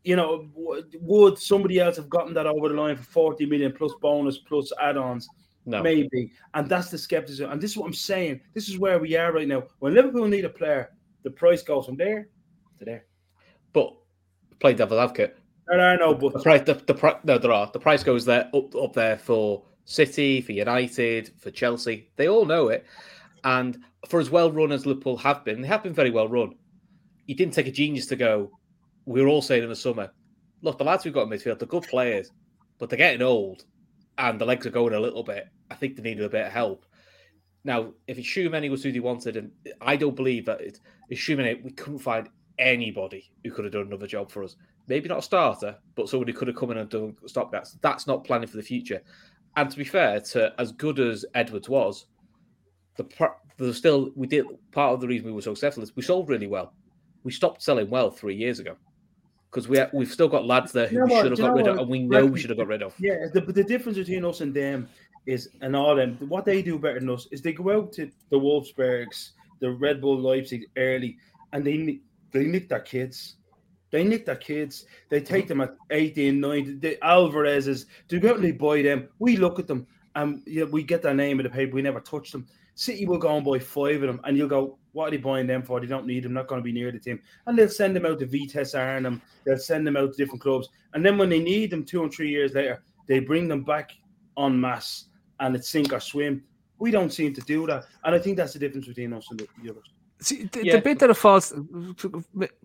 [0.04, 3.94] You know, would somebody else have gotten that over the line for 40 million plus
[4.02, 5.30] bonus plus add-ons?
[5.66, 5.82] No.
[5.82, 6.32] Maybe.
[6.54, 7.50] And that's the skepticism.
[7.50, 8.42] And this is what I'm saying.
[8.54, 9.64] This is where we are right now.
[9.80, 10.92] When Liverpool need a player,
[11.24, 12.28] the price goes from there
[12.80, 13.06] to there.
[13.72, 13.94] But
[14.60, 15.38] play devil advocate.
[15.68, 17.70] There are no The price, the, the no, there are.
[17.72, 22.10] The price goes there up up there for City, for United, for Chelsea.
[22.18, 22.86] They all know it.
[23.44, 26.56] And for as well run as Liverpool have been, they have been very well run.
[27.26, 28.52] You didn't take a genius to go.
[29.06, 30.12] We were all saying in the summer,
[30.62, 32.32] look, the lads we've got in midfield, they're good players,
[32.80, 33.66] but they're getting old,
[34.18, 35.48] and the legs are going a little bit.
[35.70, 36.86] I think they needed a bit of help.
[37.66, 41.28] Now, if it's Tchouaméni was who they wanted, and I don't believe that it's, it's
[41.28, 44.56] we couldn't find anybody who could have done another job for us.
[44.88, 47.78] Maybe not a starter, but somebody could have come in and done stopgaps.
[47.82, 49.02] That's not planning for the future.
[49.56, 52.08] And to be fair, to as good as Edwards was,
[52.98, 53.08] the
[53.58, 56.30] there's still we did part of the reason we were so successful is we sold
[56.30, 56.74] really well.
[57.24, 58.76] We stopped selling well three years ago
[59.54, 61.68] because we we've still got lads there who You know we should have got rid
[61.68, 62.96] of, and we know we should have got rid of.
[62.98, 64.90] Yeah, the, the difference between us and them
[65.28, 68.10] is, and all them, what they do better than us is they go out to
[68.32, 71.18] the Wolfsburgs, the Red Bull Leipzig early,
[71.52, 72.00] and they
[72.32, 73.36] they nick their kids.
[73.92, 74.88] They nick their kids.
[75.10, 76.80] They take them at 18, 19.
[76.80, 79.08] The Alvarez's, they go out and they buy them.
[79.20, 79.86] We look at them
[80.16, 81.76] and yeah, we get their name in the paper.
[81.76, 82.48] We never touch them.
[82.76, 85.48] City will go and buy five of them, and you'll go, What are they buying
[85.48, 85.80] them for?
[85.80, 87.22] They don't need them, not going to be near the team.
[87.46, 90.70] And they'll send them out to Vitesse Arnhem, they'll send them out to different clubs.
[90.94, 93.92] And then when they need them two and three years later, they bring them back
[94.38, 95.06] en masse
[95.40, 96.44] and it's sink or swim.
[96.80, 97.86] We don't seem to do that.
[98.04, 99.90] And I think that's the difference between us and the, the others.
[100.20, 100.76] See, the, Yeah.
[100.78, 101.54] the bit that it falls,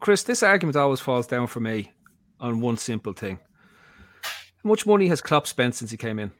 [0.00, 1.92] Chris, this argument always falls down for me
[2.40, 3.38] on one simple thing.
[4.22, 6.30] How much money has Klopp spent since he came in?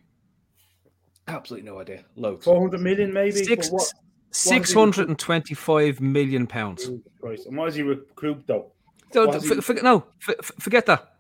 [1.29, 2.05] Absolutely no idea.
[2.17, 2.45] Loads.
[2.45, 3.45] 400 million maybe?
[3.45, 3.93] Six, what?
[4.31, 6.87] six hundred and twenty-five million pounds.
[6.87, 7.47] Jesus Christ.
[7.47, 8.73] And why is he recruit though?
[9.13, 11.15] So, What has f- he- forget- no, f- f- forget that.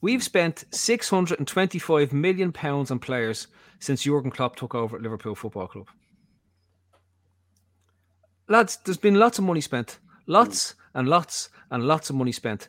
[0.00, 3.48] We've spent six hundred and twenty-five million pounds on players
[3.80, 5.88] since Jurgen Klopp took over at Liverpool Football Club.
[8.48, 12.68] Lads, there's been lots of money spent, lots and lots and lots of money spent,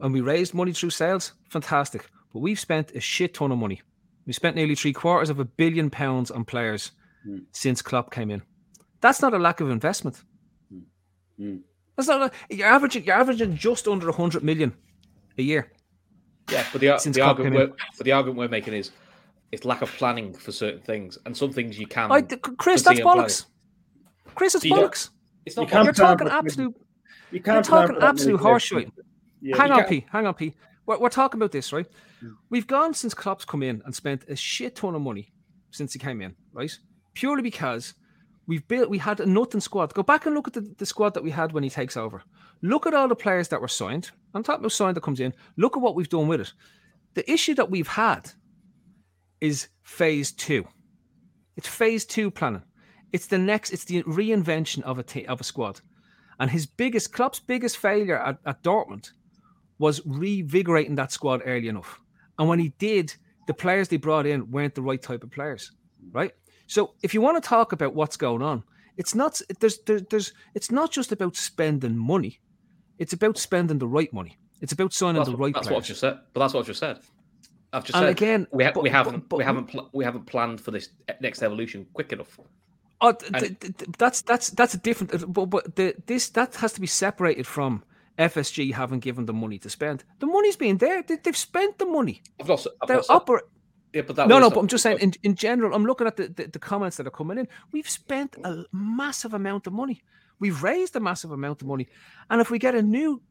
[0.00, 1.32] and we raised money through sales.
[1.48, 3.80] Fantastic, but we've spent a shit ton of money.
[4.26, 6.92] We spent nearly three quarters of a billion pounds on players
[7.24, 7.38] hmm.
[7.52, 8.42] since Klopp came in.
[9.00, 10.22] That's not a lack of investment.
[10.70, 10.78] Hmm.
[11.38, 11.56] Hmm.
[11.96, 12.32] That's not.
[12.50, 13.04] A, you're averaging.
[13.04, 14.72] You're averaging just under hundred million
[15.38, 15.70] a year.
[16.50, 17.70] Yeah, but the, Since the Klopp argument came in.
[17.70, 18.90] we're, but the argument we're making is
[19.52, 22.10] it's lack of planning for certain things, and some things you can.
[22.10, 23.24] I, Chris, that's continue planning.
[23.24, 23.44] bollocks.
[24.34, 25.10] Chris, it's So bollocks.
[25.46, 25.70] It's You not.
[25.70, 26.74] can't You're talking absolute.
[27.30, 28.90] You can't plan talking absolute many horseshit.
[29.40, 30.06] Yeah, hang you on, can't- P.
[30.10, 30.54] Hang on, P.
[30.86, 31.86] We're, we're talking about this, right?
[32.50, 35.32] We've gone since Klopp's come in and spent a shit ton of money
[35.70, 36.76] since he came in, right?
[37.14, 37.94] Purely because
[38.46, 39.94] we've built, we had a nothing squad.
[39.94, 42.22] Go back and look at the, the squad that we had when he takes over.
[42.62, 44.10] Look at all the players that were signed.
[44.34, 45.34] I'm talking about signed that comes in.
[45.56, 46.52] Look at what we've done with it.
[47.14, 48.30] The issue that we've had
[49.40, 50.66] is phase two.
[51.56, 52.62] It's phase two planning.
[53.12, 53.70] It's the next.
[53.70, 55.80] It's the reinvention of a t- of a squad.
[56.40, 59.10] And his biggest Klopp's biggest failure at, at Dortmund
[59.78, 62.00] was revigorating that squad early enough.
[62.38, 63.14] And when he did,
[63.46, 65.72] the players they brought in weren't the right type of players,
[66.12, 66.32] right?
[66.66, 68.62] So if you want to talk about what's going on,
[68.96, 72.40] it's not there's there's, there's it's not just about spending money.
[72.98, 74.38] It's about spending the right money.
[74.60, 75.84] It's about signing That's, the right that's what players.
[75.84, 76.18] I've just said.
[76.32, 76.98] But that's what I've just said.
[77.72, 80.04] I've just And said again, we, ha- but- we haven't but- we haven't pl- we
[80.04, 82.38] haven't planned for this next evolution quick enough.
[83.00, 85.32] Oh, th- th- th- that's that's that's a different.
[85.32, 87.82] But, but the, this that has to be separated from
[88.18, 90.04] FSG haven't given them money to spend.
[90.20, 91.02] The money's been there.
[91.02, 92.22] They, they've spent the money.
[92.40, 92.60] I've not.
[92.60, 93.40] s- I've They're not oper-
[93.92, 94.50] yeah, but that No, no.
[94.50, 94.98] But I'm just saying.
[94.98, 97.48] In, in general, I'm looking at the, the, the comments that are coming in.
[97.72, 100.02] We've spent a massive amount of money.
[100.40, 101.88] We've raised a massive amount of money,
[102.28, 103.22] and if we get a new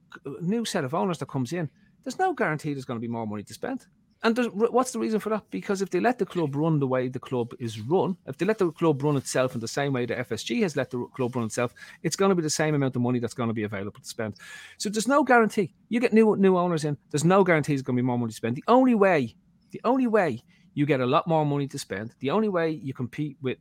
[0.42, 1.70] new set of owners that comes in,
[2.04, 3.86] there's no guarantee there's going to be more money to spend.
[4.24, 5.44] And what's the reason for that?
[5.52, 8.46] Because if they let the club run the way the club is run, if they
[8.46, 11.36] let the club run itself in the same way the FSG has let the club
[11.36, 13.64] run itself, it's going to be the same amount of money that's going to be
[13.64, 14.36] available to spend.
[14.78, 15.74] So there's no guarantee.
[15.90, 18.30] You get new new owners in, there's no guarantee there's going to be more money
[18.30, 18.56] to spend.
[18.56, 19.36] The only way,
[19.72, 20.42] the only way
[20.74, 23.58] you get a lot more money to spend, the only way you compete with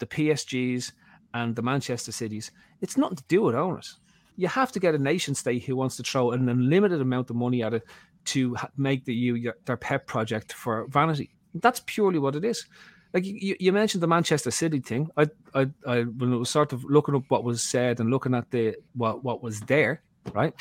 [0.00, 0.90] the PSGs
[1.34, 4.00] and the Manchester Cities, it's nothing to do with owners.
[4.36, 7.36] You have to get a nation state who wants to throw an unlimited amount of
[7.36, 7.84] money at it
[8.26, 11.30] to make the you their pet project for vanity.
[11.54, 12.64] That's purely what it is.
[13.12, 15.10] Like you, you mentioned the Manchester City thing.
[15.18, 18.34] I, I, I, when it was sort of looking up what was said and looking
[18.34, 20.54] at the what what was there, right?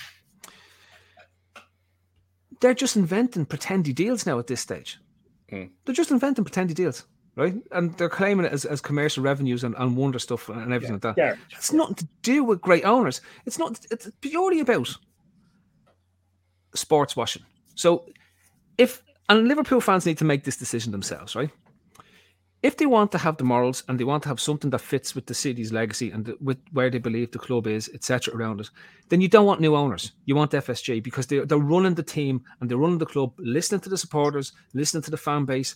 [2.61, 4.99] they're just inventing pretendy deals now at this stage.
[5.51, 5.71] Mm.
[5.83, 7.55] They're just inventing pretendy deals, right?
[7.71, 11.01] And they're claiming it as, as commercial revenues and, and wonder stuff and everything like
[11.01, 11.17] that.
[11.17, 11.35] Yeah.
[11.51, 13.19] It's nothing to do with great owners.
[13.45, 13.79] It's not.
[13.91, 14.95] It's purely about
[16.73, 17.43] sports washing.
[17.81, 18.05] So,
[18.77, 21.49] if and Liverpool fans need to make this decision themselves, right?
[22.61, 25.15] If they want to have the morals and they want to have something that fits
[25.15, 28.61] with the city's legacy and the, with where they believe the club is, etc., around
[28.61, 28.69] it,
[29.09, 30.11] then you don't want new owners.
[30.25, 33.81] You want FSG because they're, they're running the team and they're running the club, listening
[33.81, 35.75] to the supporters, listening to the fan base,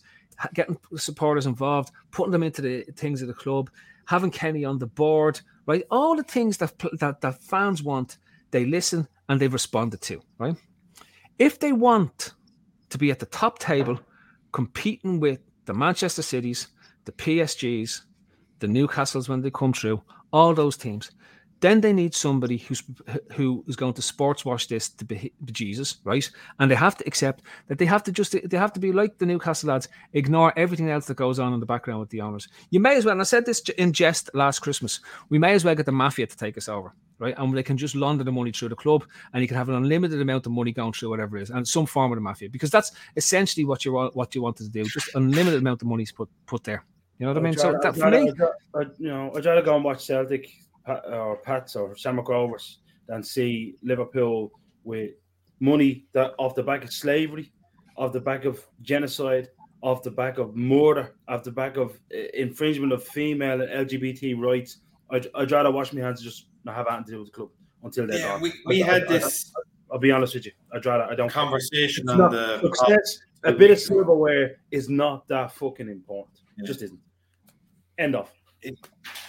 [0.53, 3.71] getting supporters involved, putting them into the things of the club,
[4.05, 5.83] having Kenny on the board, right?
[5.89, 8.19] All the things that that, that fans want,
[8.51, 10.55] they listen and they've responded to, right?
[11.37, 12.33] If they want
[12.89, 13.99] to be at the top table,
[14.51, 16.67] competing with the Manchester Cities,
[17.05, 18.01] the PSGs,
[18.59, 21.11] the Newcastles when they come through, all those teams,
[21.61, 22.83] then they need somebody who's
[23.33, 26.29] who is going to sports wash this to be Jesus, right?
[26.59, 29.17] And they have to accept that they have to just they have to be like
[29.17, 32.47] the Newcastle lads, ignore everything else that goes on in the background with the owners.
[32.69, 35.65] You may as well, and I said this in jest last Christmas, we may as
[35.65, 37.33] well get the mafia to take us over, right?
[37.37, 39.75] And they can just launder the money through the club, and you can have an
[39.75, 42.49] unlimited amount of money going through whatever it is, and some form of the mafia,
[42.49, 46.05] because that's essentially what you what you wanted to do, just unlimited amount of money
[46.15, 46.83] put put there.
[47.17, 47.53] You know what I mean?
[47.57, 50.49] So that for me, I'd rather- I'd- you know, I'd rather go and watch Celtic
[50.87, 54.51] or Pats or Shamrock Rovers than see Liverpool
[54.83, 55.11] with
[55.59, 57.51] money that off the back of slavery,
[57.97, 59.47] off the back of genocide,
[59.81, 64.33] off the back of murder, off the back of uh, infringement of female and LGBT
[64.37, 64.79] rights.
[65.11, 67.33] I'd, I'd rather wash my hands and just not have anything to do with the
[67.35, 67.49] club
[67.83, 68.41] until they're Yeah, gone.
[68.41, 69.53] we, we I- I- had I- this
[69.91, 70.51] I'll be honest with you.
[70.73, 73.19] I'd rather I don't conversation on not- the success.
[73.43, 76.39] A bit of silverware is not that fucking important.
[76.57, 76.65] Yeah.
[76.65, 76.99] Just isn't.
[77.99, 78.31] End of.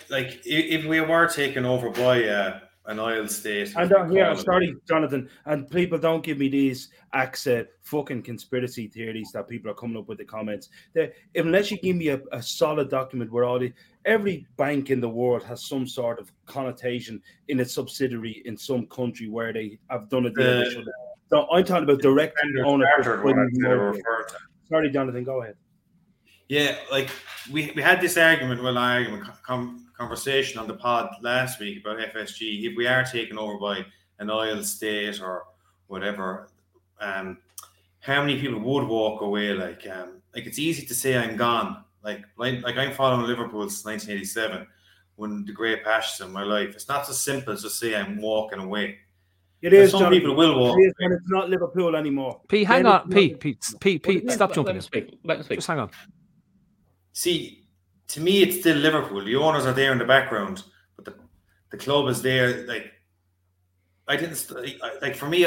[0.09, 3.72] like if we were taken over by uh, an oil state.
[3.77, 5.29] And uh, we here, call it, sorry, Jonathan.
[5.44, 10.09] And people don't give me these accent fucking conspiracy theories that people are coming up
[10.09, 10.68] with the comments.
[10.94, 13.72] That unless you give me a, a solid document where all the
[14.05, 18.87] every bank in the world has some sort of connotation in its subsidiary in some
[18.87, 20.64] country where they have done a deal.
[20.64, 20.85] They
[21.29, 23.05] so I'm talking about direct Standard ownership.
[23.05, 24.35] Chartered by one I'd say they the- refer to.
[24.68, 25.25] Sorry, Jonathan.
[25.25, 25.57] Go ahead.
[26.49, 27.11] Yeah, like
[27.51, 31.98] we, we had this argument, well, argument, com- conversation on the pod last week about
[31.98, 32.64] FSG.
[32.70, 33.85] If we are taken over by
[34.18, 35.44] an oil state or
[35.87, 36.48] whatever,
[37.00, 37.38] um,
[38.00, 39.52] how many people would walk away?
[39.52, 41.85] Like, um, like it's easy to say I'm gone.
[42.04, 44.66] Like, like, like I'm following Liverpool since 1987,
[45.16, 46.70] when the great patches in my life.
[46.74, 48.98] It's not so simple as to say I'm walking away.
[49.62, 49.90] It But is.
[49.90, 50.20] some Jonathan.
[50.20, 51.06] people will walk It is, away.
[51.06, 52.42] and it's not Liverpool anymore.
[52.48, 54.76] Pete, hang on, Pete, Pete, Pete, Pete, stop Let- jumping Let in.
[54.76, 55.18] him speak.
[55.24, 55.59] Let him speak.
[55.59, 55.90] Just hang on.
[57.12, 57.65] See,
[58.09, 59.25] to me, it's still Liverpool.
[59.25, 60.62] The owners are there in the background,
[60.97, 61.14] but the,
[61.71, 62.66] the club is there.
[62.66, 62.92] Like,
[64.09, 64.51] I didn't
[65.03, 65.47] like for me.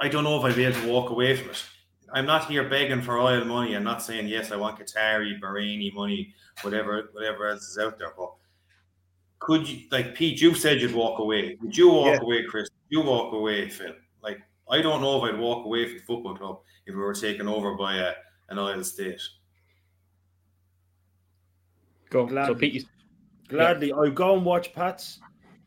[0.00, 1.64] I, don't know if I'd be able to walk away from it.
[2.12, 3.76] I'm not here begging for oil money.
[3.76, 8.12] I'm not saying yes, I want Qatari, Bahraini money, whatever, whatever else is out there.
[8.18, 8.32] But
[9.38, 10.40] could you, like Pete?
[10.40, 11.56] You said you'd walk away.
[11.60, 12.20] Would you walk Yeah.
[12.20, 12.68] away, Chris?
[12.70, 13.94] Would you walk away, Phil?
[14.22, 17.14] Like, I don't know if I'd walk away from the football club if we were
[17.14, 18.12] taken over by a,
[18.48, 19.20] an oil state.
[22.10, 22.28] Go on.
[22.28, 22.86] Glad- So Pete,
[23.48, 25.18] Gladly, I go and watch Pats.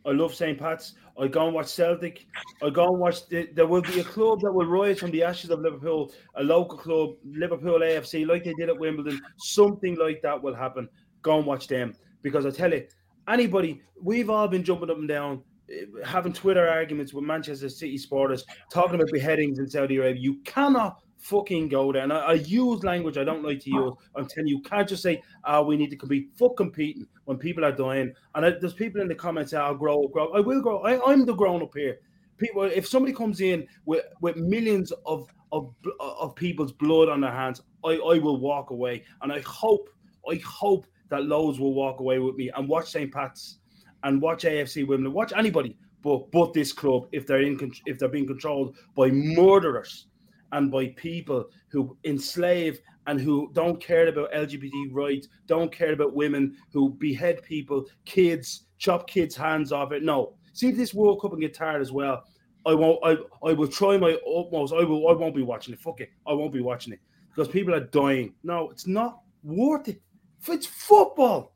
[0.06, 0.58] I love St.
[0.58, 0.94] Pat's.
[1.20, 2.26] I go and watch Celtic.
[2.64, 3.28] I go and watch.
[3.28, 6.44] The, there will be a club that will rise from the ashes of Liverpool, a
[6.44, 9.22] local club, Liverpool AFC, like they did at Wimbledon.
[9.38, 10.88] Something like that will happen.
[11.22, 12.88] Go and watch them because I tell you,
[13.28, 17.98] anybody, we've all been jumping up and down, eh, having Twitter arguments with Manchester City
[17.98, 20.22] supporters, talking about beheadings in Saudi Arabia.
[20.22, 22.04] You cannot fucking go there.
[22.04, 23.94] And I, I use language I don't like to use.
[24.16, 27.38] I'm telling you, you can't just say, "Ah, we need to compete." Fuck competing when
[27.38, 28.14] people are dying.
[28.36, 30.80] And I, there's people in the comments say, "I'll grow, grow." I will grow.
[30.80, 32.00] I, I'm the grown up here.
[32.38, 37.32] People, if somebody comes in with with millions of of of people's blood on their
[37.32, 39.04] hands, I I will walk away.
[39.22, 39.90] And I hope,
[40.30, 43.12] I hope that loads will walk away with me and watch St.
[43.12, 43.60] Pat's
[44.04, 48.10] and watch AFC Wimbledon, watch anybody, but but this club if they're in if they're
[48.10, 50.08] being controlled by murderers
[50.54, 56.16] and by people who enslave and who don't care about LGBT rights, don't care about
[56.16, 60.04] women, who behead people, kids, chop kids' hands off it.
[60.04, 62.24] No, see this World Cup in Qatar as well.
[62.66, 63.00] I won't.
[63.04, 64.74] I I will try my utmost.
[64.74, 65.10] I will.
[65.10, 65.82] I won't be watching it.
[65.82, 66.12] Fuck it.
[66.26, 67.00] I won't be watching it
[67.30, 68.34] because people are dying.
[68.44, 70.02] No, it's not worth it.
[70.48, 71.54] It's football.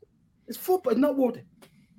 [0.48, 0.92] It's football.
[0.92, 1.46] It's not worth it.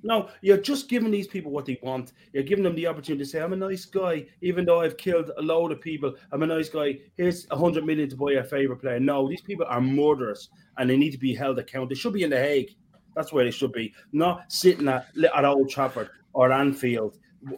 [0.02, 2.14] No, you're just giving these people what they want.
[2.34, 5.32] You're giving them the opportunity to say, I'm a nice guy, even though I've killed
[5.38, 6.16] a load of people.
[6.32, 7.00] I'm a nice guy.
[7.16, 9.00] Here's a hundred million to buy your favorite player.
[9.00, 11.90] No, these people are murderers and they need to be held accountable.
[11.90, 12.76] They should be in The Hague.
[13.16, 17.18] That's where they should be, not sitting at, at Old Trafford or Anfield,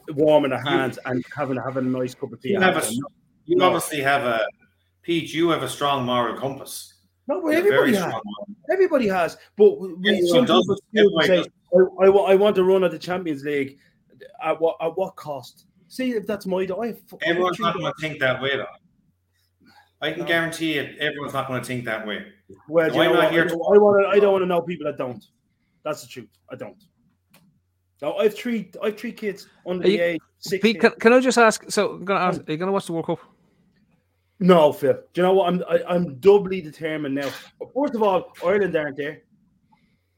[0.10, 2.52] warming their hands and having having a nice cup of tea.
[2.52, 2.92] You have a,
[3.46, 3.66] you No.
[3.66, 4.46] obviously have a,
[5.04, 6.96] Pete, you have a strong moral compass.
[7.28, 8.14] No, but everybody has.
[8.72, 9.38] Everybody has.
[9.58, 10.78] But we, some people
[11.24, 13.78] say, I, I, I, want to run at the Champions League.
[14.44, 15.66] At what at what cost?
[15.88, 16.62] See if that's my.
[16.62, 18.66] I, Everyone's not going to think that way, though.
[20.02, 20.26] I can no.
[20.26, 20.98] guarantee it.
[21.00, 22.26] Everyone's not going to think that way.
[22.68, 23.46] Well, no, I'm not here.
[23.46, 24.06] To- I want.
[24.06, 25.24] I don't want to know people that don't.
[25.84, 26.30] That's the truth.
[26.52, 26.82] I don't.
[28.02, 28.72] No, I've three.
[28.82, 30.22] I've three kids under you, the age.
[30.62, 31.70] Pete, can, can, I just ask?
[31.70, 33.20] So, I'm gonna ask, are you going to watch the World Cup?
[34.40, 34.94] No, Phil.
[34.94, 35.48] Do you know what?
[35.50, 37.30] I'm I, am i am doubly determined now.
[37.76, 39.22] First of all, Ireland aren't there,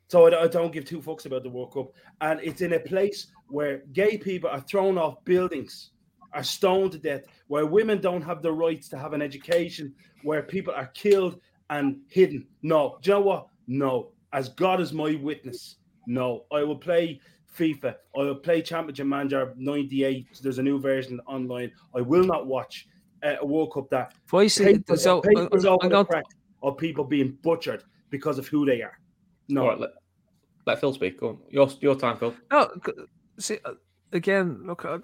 [0.08, 1.91] so I, I, don't give two fucks about the World Cup.
[2.22, 5.91] And it's in a place where gay people are thrown off buildings,
[6.34, 9.93] are stoned to death, where women don't have the rights to have an education,
[10.24, 11.39] where people are killed
[11.70, 12.45] and hidden.
[12.62, 13.47] No, do you know what?
[13.68, 14.12] No.
[14.34, 15.78] As God is my witness,
[16.08, 16.45] no.
[16.51, 17.20] I will play
[17.58, 17.95] FIFA.
[18.18, 20.39] I will play Championship Manager 98.
[20.41, 21.72] There's a new version online.
[21.95, 22.88] I will not watch
[23.24, 26.24] uh, a World Cup that voice papers, so papers uh, over the
[26.62, 28.97] of people being butchered because of who they are.
[29.48, 29.89] No, right, let,
[30.66, 31.20] let, Phil speak.
[31.20, 31.38] Go on.
[31.50, 32.34] Your your time, Phil.
[32.52, 32.70] No,
[33.38, 33.74] see uh,
[34.12, 34.62] again.
[34.66, 35.00] Look, I,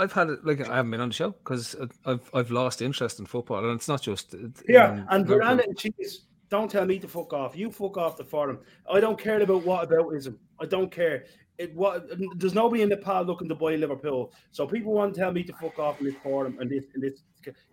[0.00, 0.44] have had it.
[0.44, 3.64] Like I haven't been on the show because uh, I've I've lost interest in football,
[3.64, 4.38] and it's not just uh,
[4.68, 5.04] yeah.
[5.10, 7.56] And Veranda and Cheese, don't tell me to fuck off.
[7.56, 8.58] You fuck off the forum.
[8.90, 10.36] I don't care about what aboutism.
[10.60, 11.24] I don't care
[11.58, 14.32] it what there's nobody in the pal looking to buy Liverpool.
[14.50, 17.02] So people want to tell me to fuck off in this forum and this and
[17.02, 17.22] this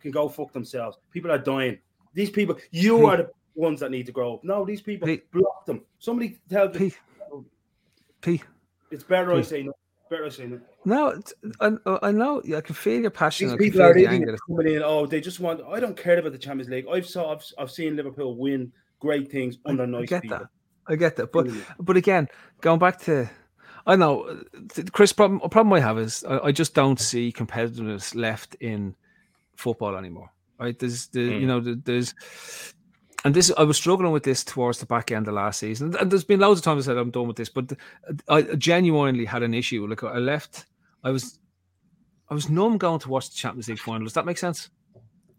[0.01, 0.97] can go fuck themselves.
[1.11, 1.79] People are dying.
[2.13, 3.05] These people, you hmm.
[3.05, 3.29] are the
[3.59, 4.43] ones that need to grow up.
[4.43, 5.81] No, these people block them.
[5.99, 6.89] Somebody tell them.
[6.89, 6.95] P.
[8.21, 8.43] P.
[8.91, 9.73] It's better I say no.
[10.09, 10.59] Better I say no.
[10.85, 11.21] No,
[11.59, 12.41] I, I know.
[12.55, 13.49] I can feel your passion.
[13.49, 14.83] These people are coming in.
[14.83, 15.61] Oh, they just want.
[15.61, 16.85] I don't care about the Champions League.
[16.91, 17.33] I've saw.
[17.33, 20.37] I've, I've seen Liverpool win great things under nice I get people.
[20.39, 20.47] That.
[20.87, 21.47] I get that, but
[21.79, 22.27] but again,
[22.61, 23.29] going back to
[23.85, 24.43] I know,
[24.91, 25.13] Chris.
[25.13, 28.95] Problem problem I have is I, I, just don't see competitiveness left in
[29.55, 30.31] football anymore.
[30.59, 30.77] Right?
[30.77, 31.41] There's the mm.
[31.41, 32.13] you know there's
[33.25, 35.95] and this I was struggling with this towards the back end of last season.
[35.97, 37.73] And there's been loads of times I said I'm done with this, but
[38.27, 39.85] I genuinely had an issue.
[39.87, 40.65] Like I left,
[41.03, 41.39] I was
[42.29, 44.05] I was numb going to watch the Champions League final.
[44.05, 44.69] Does that make sense?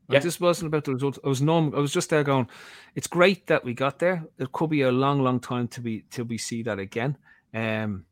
[0.08, 0.16] Yeah.
[0.16, 1.18] Like this wasn't about the result.
[1.24, 1.72] I was numb.
[1.74, 2.48] I was just there going,
[2.96, 4.24] it's great that we got there.
[4.38, 7.16] It could be a long, long time to be till we see that again.
[7.54, 8.06] Um,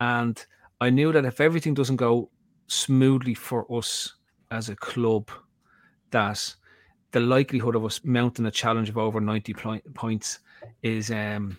[0.00, 0.44] and
[0.80, 2.30] I knew that if everything doesn't go
[2.66, 4.14] smoothly for us
[4.50, 5.30] as a club,
[6.10, 6.54] that
[7.12, 9.54] the likelihood of us mounting a challenge of over 90
[9.94, 10.40] points
[10.82, 11.56] is um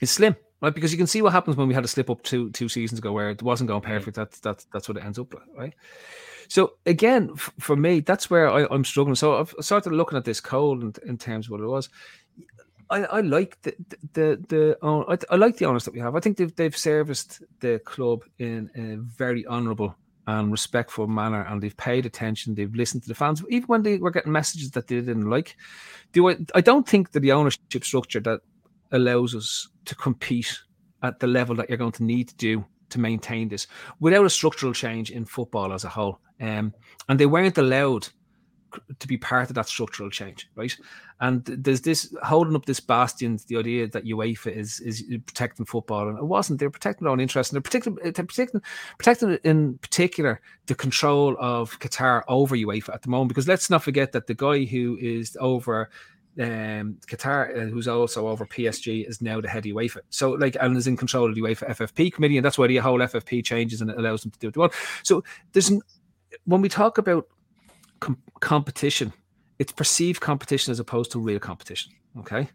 [0.00, 0.74] is slim right?
[0.74, 2.98] Because you can see what happens when we had a slip up two two seasons
[2.98, 4.16] ago where it wasn't going perfect.
[4.16, 5.74] That's that's that's what it ends up like right?
[6.48, 9.16] So again f- for me that's where I, am struggling.
[9.16, 11.88] So i've started looking at this cold in, in terms of what it was.
[12.88, 13.74] I, I like the
[14.12, 16.14] the the I, I like the owners that we have.
[16.14, 19.96] I think they've they've serviced the club in a very honourable
[20.26, 22.54] and respectful manner, and they've paid attention.
[22.54, 25.56] They've listened to the fans, even when they were getting messages that they didn't like.
[26.12, 26.36] Do I?
[26.54, 28.40] I don't think that the ownership structure that
[28.92, 30.58] allows us to compete
[31.02, 33.66] at the level that you're going to need to do to maintain this
[34.00, 36.20] without a structural change in football as a whole.
[36.40, 36.72] Um,
[37.08, 38.08] and they weren't allowed
[38.98, 40.76] to be part of that structural change, right?
[41.20, 46.08] And there's this holding up this bastion, the idea that UEFA is is protecting football,
[46.08, 46.60] and it wasn't.
[46.60, 48.60] They're protecting their own interests, and they're protecting, they're protecting,
[48.98, 53.28] protecting in particular the control of Qatar over UEFA at the moment.
[53.28, 55.90] Because let's not forget that the guy who is over
[56.38, 60.00] um, Qatar, uh, who's also over PSG, is now the head of UEFA.
[60.10, 62.76] So, like, and is in control of the UEFA FFP committee, and that's why the
[62.76, 64.72] whole FFP changes and it allows them to do what they want.
[65.02, 65.72] So, there's
[66.44, 67.26] when we talk about
[68.00, 69.12] com- competition.
[69.58, 71.92] It's perceived competition as opposed to real competition.
[72.18, 72.48] Okay,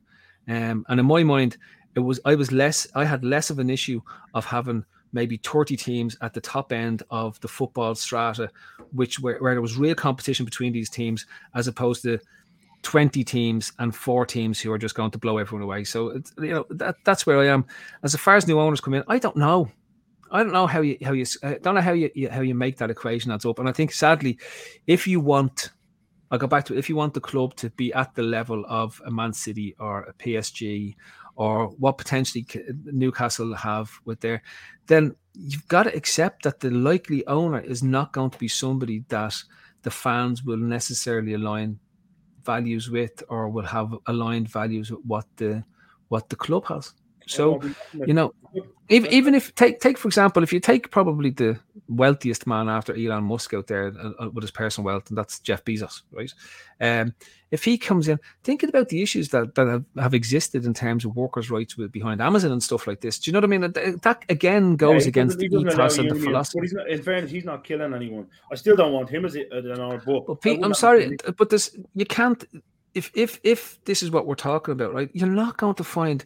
[0.47, 1.57] um, and in my mind,
[1.95, 2.87] it was I was less.
[2.95, 4.01] I had less of an issue
[4.33, 8.49] of having maybe 30 teams at the top end of the football strata,
[8.93, 12.17] which where, where there was real competition between these teams, as opposed to
[12.83, 15.83] 20 teams and four teams who are just going to blow everyone away.
[15.83, 17.65] So you know that that's where I am.
[18.03, 19.69] As far as new owners come in, I don't know.
[20.31, 22.55] I don't know how you how you I uh, don't know how you how you
[22.55, 23.59] make that equation adds up.
[23.59, 24.39] And I think sadly,
[24.87, 25.71] if you want,
[26.31, 29.01] I'll go back to if you want the club to be at the level of
[29.05, 30.95] a Man City or a PSG
[31.35, 32.45] or what potentially
[32.85, 34.41] Newcastle have with their,
[34.87, 39.03] then you've got to accept that the likely owner is not going to be somebody
[39.09, 39.35] that
[39.81, 41.79] the fans will necessarily align
[42.43, 45.63] values with or will have aligned values with what the
[46.07, 46.93] what the club has.
[47.27, 47.61] So,
[47.93, 48.33] you know,
[48.89, 52.93] even even if take take for example, if you take probably the wealthiest man after
[52.93, 56.33] Elon Musk out there uh, uh, with his personal wealth, and that's Jeff Bezos, right?
[56.81, 57.13] Um,
[57.51, 61.03] if he comes in, thinking about the issues that, that have, have existed in terms
[61.03, 63.47] of workers' rights with, behind Amazon and stuff like this, do you know what I
[63.47, 63.61] mean?
[63.61, 66.67] That, that again goes yeah, against the ethos and the philosophy.
[66.71, 68.27] Not, in fairness, he's not killing anyone.
[68.51, 70.25] I still don't want him as an hour book.
[70.27, 72.43] But Pete, I'm sorry, but this you can't
[72.93, 75.09] if if if this is what we're talking about, right?
[75.13, 76.23] You're not going to find.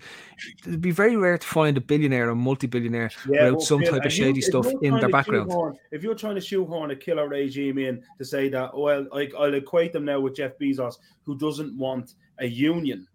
[0.66, 4.04] It'd be very rare to find a billionaire or multi-billionaire yeah, without well, some type
[4.04, 5.52] of shady you, stuff in their background.
[5.92, 9.54] if you're trying to shoehorn a killer regime in to say that, well, I, I'll
[9.54, 13.08] equate them now with Jeff Bezos, who doesn't want a union.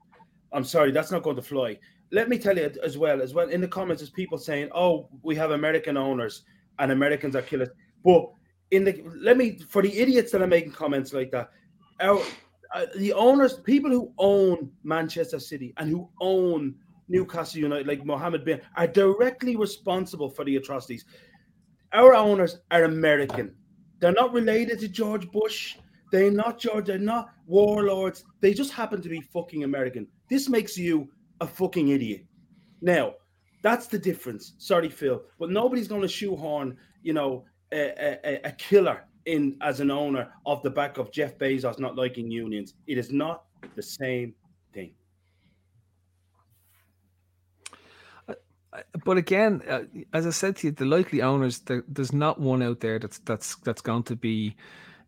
[0.53, 1.79] I'm sorry, that's not going to fly.
[2.13, 5.09] Let me tell you as well, as well in the comments, there's people saying, "Oh,
[5.23, 6.43] we have American owners
[6.79, 7.69] and Americans are killers,"
[8.05, 8.31] but
[8.71, 11.51] in the let me for the idiots that are making comments like that,
[12.01, 12.21] our
[12.73, 16.75] uh, the owners, people who own Manchester City and who own
[17.09, 21.05] Newcastle United, like Mohammed bin, are directly responsible for the atrocities.
[21.93, 23.55] Our owners are American.
[23.99, 25.77] They're not related to George Bush.
[26.13, 26.87] They're not George.
[26.87, 28.25] They're not warlords.
[28.41, 30.07] They just happen to be fucking American.
[30.29, 31.09] This makes you
[31.41, 32.25] a fucking idiot.
[32.81, 33.15] Now,
[33.63, 34.55] that's the difference.
[34.59, 39.81] Sorry, Phil, but nobody's going to shoehorn, you know, a, a, a killer in as
[39.81, 42.75] an owner of the back of Jeff Bezos not liking unions.
[42.87, 43.45] It is not
[43.77, 44.35] the same
[44.73, 44.93] thing.
[49.05, 52.63] But again, uh, as I said to you, the likely owners there, there's not one
[52.63, 54.57] out there that's that's that's going to be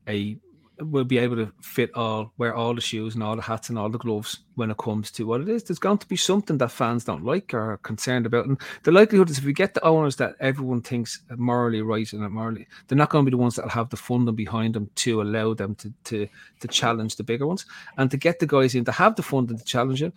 [0.08, 0.36] a
[0.80, 3.78] will be able to fit all, wear all the shoes and all the hats and
[3.78, 5.64] all the gloves when it comes to what it is.
[5.64, 8.46] There's going to be something that fans don't like or are concerned about.
[8.46, 12.28] And the likelihood is if we get the owners that everyone thinks morally right and
[12.30, 15.22] morally, they're not going to be the ones that have the funding behind them to
[15.22, 16.28] allow them to, to,
[16.60, 17.66] to challenge the bigger ones
[17.98, 20.12] and to get the guys in to have the funding to challenge it.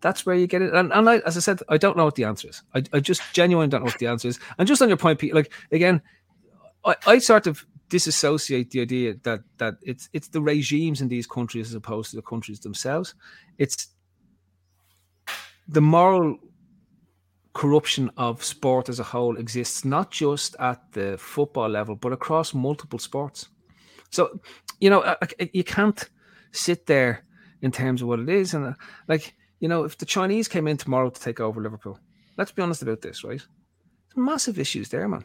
[0.00, 0.74] That's where you get it.
[0.74, 2.62] And, and I, as I said, I don't know what the answer is.
[2.74, 4.38] I, I just genuinely don't know what the answer is.
[4.56, 6.00] And just on your point, Pete, like again,
[6.84, 11.26] I, I sort of disassociate the idea that that it's it's the regimes in these
[11.26, 13.14] countries as opposed to the countries themselves.
[13.58, 13.88] It's
[15.66, 16.38] the moral
[17.52, 22.54] corruption of sport as a whole exists not just at the football level but across
[22.54, 23.48] multiple sports.
[24.10, 24.40] So,
[24.80, 25.16] you know,
[25.52, 26.08] you can't
[26.52, 27.24] sit there
[27.60, 28.72] in terms of what it is and uh,
[29.08, 31.98] like, you know, if the Chinese came in tomorrow to take over Liverpool,
[32.36, 33.44] let's be honest about this, right?
[34.14, 35.24] Massive issues there, man.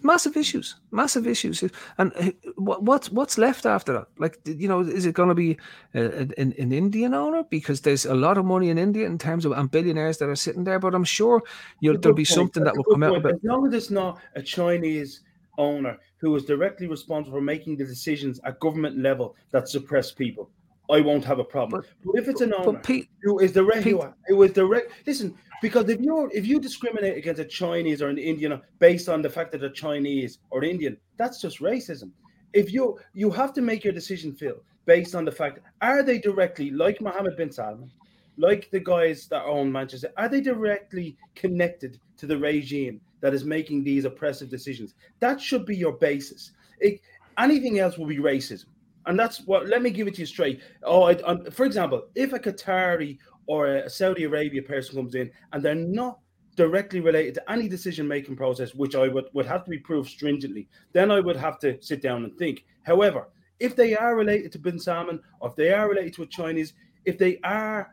[0.00, 1.62] It's massive issues, massive issues.
[1.98, 4.06] And uh, what's what's left after that?
[4.16, 5.58] Like, you know, is it going to be
[5.92, 9.52] an, an Indian owner because there's a lot of money in India in terms of
[9.52, 10.78] and billionaires that are sitting there?
[10.78, 11.42] But I'm sure
[11.82, 12.28] there'll be point.
[12.28, 13.12] something That's that will come point.
[13.12, 13.18] out.
[13.18, 13.34] About.
[13.34, 15.20] As long as it's not a Chinese
[15.58, 20.50] owner who is directly responsible for making the decisions at government level that suppress people,
[20.90, 21.82] I won't have a problem.
[21.82, 25.36] But, but if it's an owner Pete, who is direct, Pete, who is direct, listen,
[25.60, 29.30] because if you if you discriminate against a Chinese or an Indian based on the
[29.30, 32.10] fact that they're Chinese or Indian, that's just racism.
[32.52, 36.18] If you you have to make your decision, Phil, based on the fact are they
[36.18, 37.90] directly like Mohammed bin Salman,
[38.36, 43.44] like the guys that own Manchester, are they directly connected to the regime that is
[43.44, 44.94] making these oppressive decisions?
[45.20, 46.52] That should be your basis.
[46.80, 47.00] It,
[47.38, 48.66] anything else will be racism.
[49.06, 49.66] And that's what.
[49.66, 50.60] Let me give it to you straight.
[50.82, 53.18] Oh, I, um, for example, if a Qatari
[53.50, 56.20] or a Saudi Arabia person comes in and they're not
[56.54, 60.08] directly related to any decision making process, which I would, would have to be proved
[60.08, 62.64] stringently, then I would have to sit down and think.
[62.84, 63.28] However,
[63.58, 66.74] if they are related to Bin Salman, or if they are related to a Chinese,
[67.04, 67.90] if they are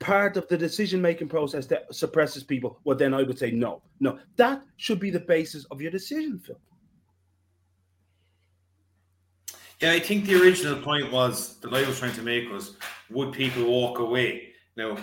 [0.00, 3.82] part of the decision making process that suppresses people, well, then I would say no.
[4.00, 6.58] No, that should be the basis of your decision, Phil.
[9.80, 12.76] Yeah, I think the original point was that I was trying to make was
[13.10, 14.51] would people walk away?
[14.76, 14.96] Now,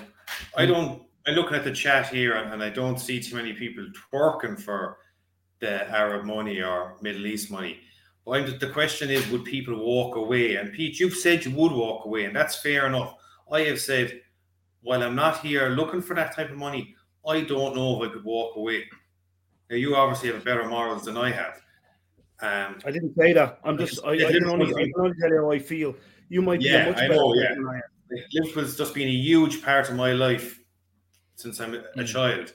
[0.57, 1.03] I don't.
[1.27, 4.59] I look at the chat here, and, and I don't see too many people twerking
[4.59, 4.97] for
[5.59, 7.81] the Arab money or Middle East money.
[8.25, 10.55] But I'm, the question is, would people walk away?
[10.55, 13.15] And Pete, you've said you would walk away, and that's fair enough.
[13.51, 14.21] I have said,
[14.81, 16.95] while I'm not here looking for that type of money,
[17.27, 18.85] I don't know if I could walk away.
[19.69, 21.61] Now, you obviously have better morals than I have.
[22.41, 23.59] Um, I didn't say that.
[23.63, 24.03] I'm just.
[24.05, 25.95] I, I, can only, I can only tell you how I feel.
[26.29, 27.53] You might yeah, be a much I know, yeah.
[27.53, 27.81] than I am.
[28.33, 30.59] Liverpool's just been a huge part of my life
[31.35, 32.07] since I'm a, mm.
[32.07, 32.53] child.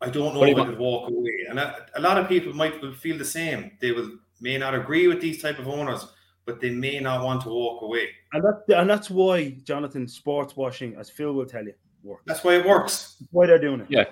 [0.00, 2.74] I don't know if I could walk away, and a, a lot of people might
[2.96, 3.72] feel the same.
[3.80, 6.06] They will may not agree with these type of owners,
[6.44, 8.08] but they may not want to walk away.
[8.32, 12.22] And that and that's why Jonathan sports washing, as Phil will tell you, works.
[12.26, 13.16] That's why it works.
[13.20, 13.86] That's why they're doing it.
[13.88, 14.04] Yeah,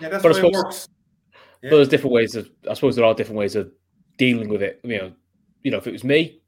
[0.00, 0.88] yeah, that's but why suppose, it works.
[1.62, 1.70] Yeah.
[1.70, 2.48] But there's different ways of.
[2.70, 3.72] I suppose there are different ways of
[4.16, 4.80] dealing with it.
[4.84, 5.12] You know,
[5.62, 6.40] you know, if it was me,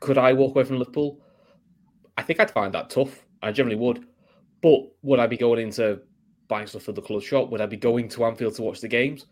[0.00, 1.20] could I walk away from Liverpool?
[2.16, 3.24] I think I'd find that tough.
[3.42, 4.06] I generally would.
[4.62, 6.00] But would I be going into
[6.48, 7.50] buying stuff for the club shop?
[7.50, 9.26] Would I be going to Anfield to watch the games?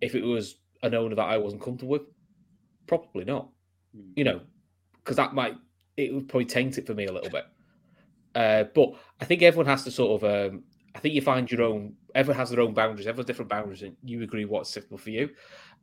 [0.00, 2.02] If it was an owner that I wasn't comfortable with?
[2.86, 3.48] Probably not.
[3.96, 4.12] Mm.
[4.16, 4.40] You know,
[4.94, 5.54] because that might
[5.98, 7.44] it would probably taint it for me a little bit.
[8.34, 10.52] Uh, but I think everyone has to sort of.
[10.52, 10.62] Um,
[10.94, 11.94] I think you find your own.
[12.14, 13.06] Everyone has their own boundaries.
[13.06, 15.30] Everyone's different boundaries, and you agree what's suitable for you.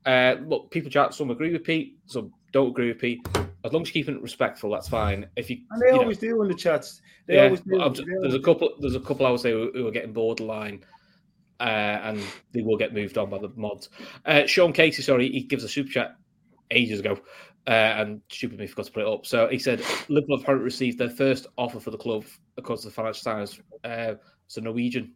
[0.05, 1.13] Uh, look, people chat.
[1.13, 3.27] Some agree with Pete, some don't agree with Pete.
[3.63, 5.27] As long as you're keeping it respectful, that's fine.
[5.35, 7.01] If you and they you always know, do in the chats.
[7.25, 8.05] They yeah, always do.
[8.21, 8.69] there's a couple.
[8.79, 10.85] There's a couple I would say who, who are getting borderline,
[11.59, 12.21] uh, and
[12.53, 13.89] they will get moved on by the mods.
[14.25, 16.15] Uh, Sean Casey, sorry, he gives a super chat
[16.69, 17.17] ages ago,
[17.67, 19.25] uh, and stupid me forgot to put it up.
[19.25, 22.25] So he said Liverpool have received their first offer for the club
[22.57, 23.59] according to the Financial Times.
[23.83, 24.13] Uh,
[24.45, 25.15] it's a Norwegian.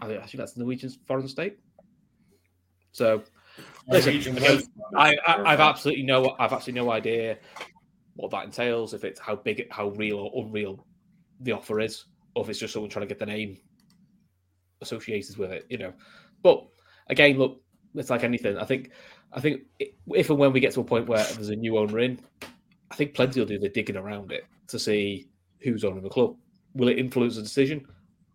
[0.00, 1.58] I think that's the Norwegian foreign state.
[2.92, 3.22] So
[3.88, 7.38] listen, I, I, have absolutely no, I've absolutely no idea
[8.14, 8.94] what that entails.
[8.94, 10.84] If it's how big, how real or unreal
[11.40, 12.04] the offer is,
[12.34, 13.58] or if it's just someone trying to get the name
[14.80, 15.92] associated with it, you know.
[16.42, 16.66] But
[17.08, 17.60] again, look,
[17.94, 18.58] it's like anything.
[18.58, 18.90] I think
[19.32, 22.00] I think if and when we get to a point where there's a new owner
[22.00, 22.20] in,
[22.90, 25.28] I think plenty will do the digging around it to see
[25.60, 26.36] who's owning the club.
[26.74, 27.86] Will it influence the decision?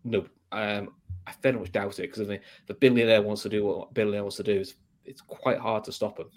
[0.04, 0.26] No.
[0.52, 0.90] Um,
[1.26, 4.36] I very much doubt it because if the billionaire wants to do what billionaire wants
[4.36, 4.74] to do, it's,
[5.04, 6.30] it's quite hard to stop them.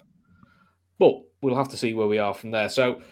[0.98, 2.68] But we'll have to see where we are from there.
[2.68, 3.02] So,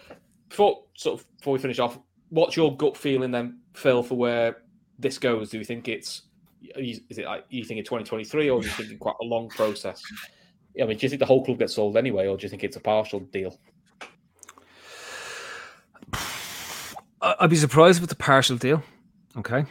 [0.48, 1.98] before sort of before we finish off,
[2.28, 4.62] what's your gut feeling then, Phil, for where
[4.98, 5.50] this goes?
[5.50, 6.22] Do you think it's
[6.76, 9.48] is it like you think in 2023 or do you think it's quite a long
[9.48, 10.00] process?
[10.80, 12.64] I mean, do you think the whole club gets sold anyway, or do you think
[12.64, 13.58] it's a partial deal?
[17.20, 18.82] I'd be surprised if it's a partial deal.
[19.36, 19.64] Okay.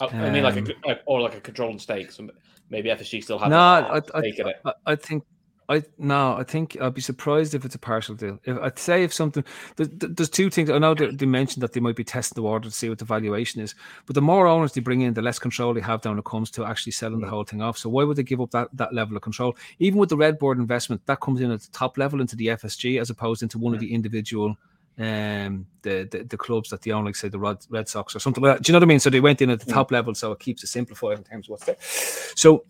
[0.00, 2.10] I, I mean, like a um, or like a controlling stake.
[2.12, 2.28] So
[2.70, 3.58] maybe FSG still has no.
[3.58, 4.02] I, I,
[4.64, 5.24] I, I think
[5.70, 8.38] I no, I think I'd be surprised if it's a partial deal.
[8.44, 9.44] If I'd say if something,
[9.76, 10.70] there's, there's two things.
[10.70, 12.98] I know they, they, mentioned that they might be testing the water to see what
[12.98, 13.74] the valuation is,
[14.06, 16.50] but the more owners they bring in, the less control they have when it comes
[16.52, 17.30] to actually selling the mm.
[17.30, 17.76] whole thing off.
[17.76, 19.58] So why would they give up that, that level of control?
[19.78, 22.98] Even with the RedBird investment, that comes in at the top level into the FSG
[22.98, 24.56] as opposed into one of the individual
[24.98, 28.18] um the, the, the clubs that they own, like say the Red, Red Sox or
[28.18, 28.64] something like that.
[28.64, 29.00] Do you know what I mean?
[29.00, 31.46] So they went in at the top level, so it keeps it simplified in terms
[31.46, 31.76] of what's there.
[31.80, 32.64] So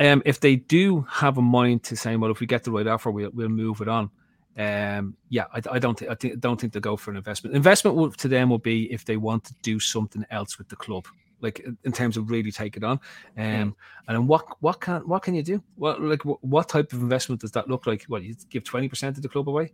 [0.00, 2.86] um, if they do have a mind to saying, well, if we get the right
[2.86, 4.10] offer, we'll, we'll move it on.
[4.56, 7.56] Um, yeah, I, I don't think I think, don't think they'll go for an investment.
[7.56, 10.76] Investment will, to them will be if they want to do something else with the
[10.76, 11.06] club,
[11.40, 13.00] like in terms of really take it on.
[13.36, 13.74] Um,
[14.06, 15.62] and then what what can what can you do?
[15.74, 18.04] What like what, what type of investment does that look like?
[18.04, 19.72] What you give twenty percent of the club away?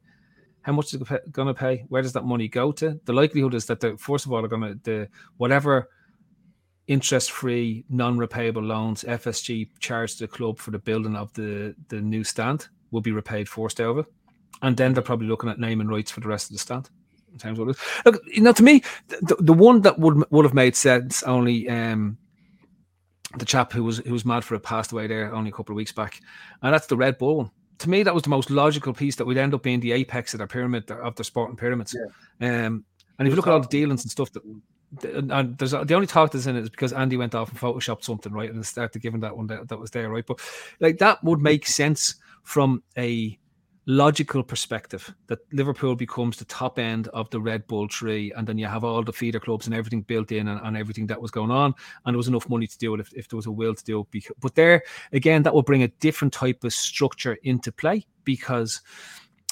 [0.62, 1.84] How much is it going to pay?
[1.88, 3.00] Where does that money go to?
[3.04, 5.08] The likelihood is that the first of all are going to the
[5.38, 5.88] whatever
[6.86, 12.68] interest-free, non-repayable loans FSG charged the club for the building of the the new stand
[12.90, 14.04] will be repaid forced over,
[14.62, 16.90] and then they're probably looking at naming rights for the rest of the stand.
[17.32, 18.02] In terms of what it is.
[18.04, 21.68] Look, you know, to me, the, the one that would would have made sense only
[21.68, 22.18] um,
[23.36, 25.72] the chap who was who was mad for it passed away there only a couple
[25.72, 26.20] of weeks back,
[26.62, 27.50] and that's the Red Bull one.
[27.80, 30.34] To me, that was the most logical piece that would end up being the apex
[30.34, 31.94] of their pyramid of their sporting pyramids.
[32.40, 32.66] Yeah.
[32.66, 32.84] Um,
[33.18, 34.42] and if you look at all the dealings and stuff that
[35.04, 38.02] and there's the only talk that's in it is because Andy went off and photoshopped
[38.02, 40.40] something right and started giving that one that, that was there right but
[40.80, 43.38] like that would make sense from a
[43.90, 48.56] logical perspective that Liverpool becomes the top end of the Red Bull tree and then
[48.56, 51.32] you have all the feeder clubs and everything built in and, and everything that was
[51.32, 51.74] going on
[52.06, 53.84] and there was enough money to do it if, if there was a will to
[53.84, 54.82] do it but there
[55.12, 58.80] again that will bring a different type of structure into play because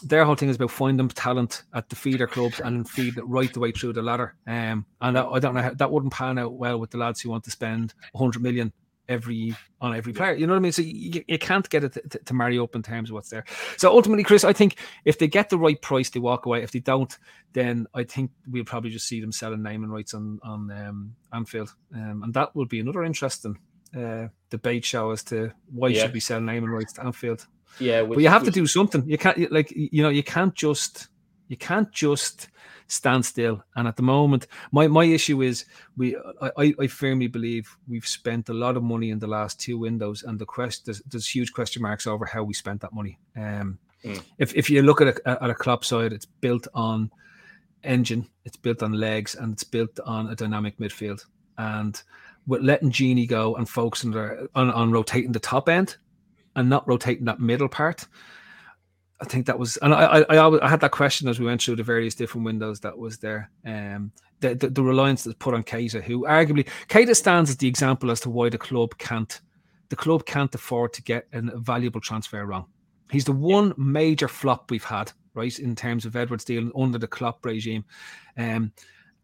[0.04, 3.52] their whole thing is about finding talent at the feeder clubs and feed it right
[3.52, 4.36] the way through the ladder.
[4.46, 7.20] Um, and I, I, don't know how that wouldn't pan out well with the lads
[7.20, 8.72] who want to spend 100 million
[9.08, 10.34] every on every player.
[10.34, 10.72] You know what I mean?
[10.72, 13.44] So you, you can't get it to, to, marry up in terms of what's there.
[13.76, 16.62] So ultimately, Chris, I think if they get the right price, they walk away.
[16.62, 17.16] If they don't,
[17.52, 21.74] then I think we'll probably just see them selling naming rights on on um, Anfield,
[21.94, 23.58] um, and that will be another interesting
[23.96, 26.02] uh, debate show as to why yeah.
[26.02, 27.46] should we sell naming rights to Anfield.
[27.78, 28.54] Yeah, which, but you have which...
[28.54, 29.08] to do something.
[29.08, 31.08] You can't like you know you can't just
[31.48, 32.48] you can't just
[32.88, 33.62] stand still.
[33.76, 35.64] And at the moment, my my issue is
[35.96, 36.16] we
[36.56, 40.24] I, I firmly believe we've spent a lot of money in the last two windows,
[40.24, 43.18] and the quest there's, there's huge question marks over how we spent that money.
[43.36, 44.20] Um, mm.
[44.38, 47.10] if if you look at a, at a club side, it's built on
[47.84, 51.24] engine, it's built on legs, and it's built on a dynamic midfield.
[51.56, 52.00] And
[52.46, 54.16] with letting Gini go and focusing
[54.54, 55.96] on, on rotating the top end,
[56.56, 58.06] and not rotating that middle part.
[59.20, 61.60] I think that was, and I, I, I, I had that question as we went
[61.60, 63.50] through the various different windows that was there.
[63.66, 67.66] Um, the, the, the reliance that's put on Keita, who arguably Keita stands as the
[67.66, 69.40] example as to why the club can't,
[69.88, 72.66] the club can't afford to get a valuable transfer wrong.
[73.10, 77.08] He's the one major flop we've had, right, in terms of Edwards deal under the
[77.08, 77.84] Klopp regime,
[78.36, 78.70] um,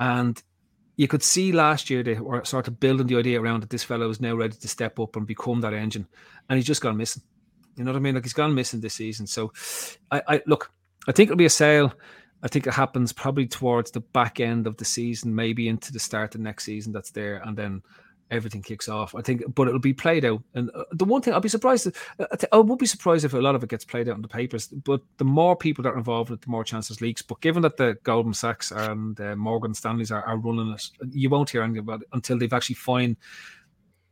[0.01, 0.43] and
[0.97, 3.85] you could see last year they were sort of building the idea around that this
[3.85, 6.09] fellow is now ready to step up and become that engine,
[6.49, 7.23] and he's just gone missing.
[7.77, 8.15] You know what I mean?
[8.15, 9.27] Like he's gone missing this season.
[9.27, 9.53] So,
[10.11, 10.71] I, I look.
[11.07, 11.93] I think it'll be a sale.
[12.43, 15.99] I think it happens probably towards the back end of the season, maybe into the
[15.99, 16.93] start of next season.
[16.93, 17.83] That's there, and then
[18.31, 19.15] everything kicks off.
[19.15, 20.43] I think, but it'll be played out.
[20.55, 23.39] And uh, the one thing I'll be surprised, uh, I would be surprised if a
[23.39, 24.69] lot of it gets played out in the papers.
[24.69, 27.23] But the more people that are involved, with the more chances leaks.
[27.23, 31.31] But given that the Goldman Sachs and uh, Morgan Stanley's are, are running it, you
[31.31, 33.17] won't hear anything about it until they've actually find,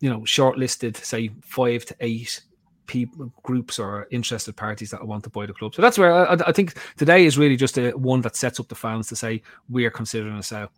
[0.01, 2.43] you know, shortlisted, say five to eight
[2.93, 5.75] people groups or interested parties that want to buy the club.
[5.75, 8.69] So that's where I, I think today is really just a one that sets up
[8.69, 9.41] the fans to say
[9.71, 10.71] we are considering a sale,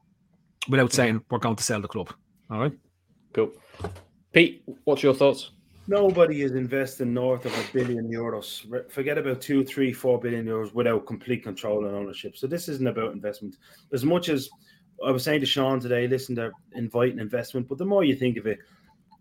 [0.69, 0.97] without mm-hmm.
[0.97, 2.13] saying we're going to sell the club.
[2.51, 2.73] All right.
[3.33, 3.51] Cool.
[4.33, 5.51] Pete, what's your thoughts?
[5.89, 8.47] Nobody is investing north of a billion euros.
[8.93, 12.37] Forget about two, three, four billion euros without complete control and ownership.
[12.37, 13.57] So this isn't about investment.
[13.93, 14.49] As much as
[15.05, 18.37] I was saying to Sean today, listen, they're inviting investment, but the more you think
[18.39, 18.59] of it,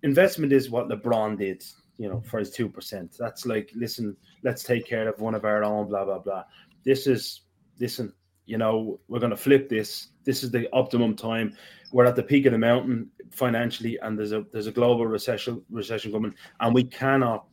[0.04, 1.64] investment is what LeBron did,
[1.98, 3.16] you know, for his two percent.
[3.18, 6.44] That's like, listen, let's take care of one of our own, blah blah blah.
[6.84, 7.42] This is,
[7.80, 8.14] listen,
[8.46, 10.10] you know, we're to flip this.
[10.24, 11.56] This is the optimum time.
[11.92, 15.64] We're at the peak of the mountain financially, and there's a there's a global recession
[15.70, 17.46] recession coming, and we cannot,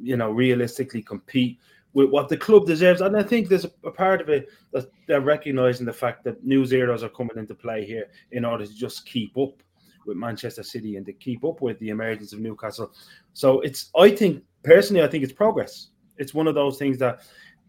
[0.00, 1.58] you know, realistically compete
[1.92, 3.00] with what the club deserves.
[3.00, 6.64] And I think there's a part of it that they're recognizing the fact that new
[6.64, 9.62] zeros are coming into play here in order to just keep up
[10.10, 12.92] with Manchester City and to keep up with the emergence of Newcastle.
[13.32, 15.88] So it's I think personally I think it's progress.
[16.18, 17.22] It's one of those things that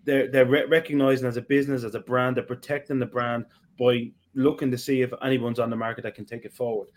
[0.03, 2.35] they're they're re- recognizing as a business, as a brand.
[2.35, 3.45] They're protecting the brand
[3.79, 6.87] by looking to see if anyone's on the market that can take it forward.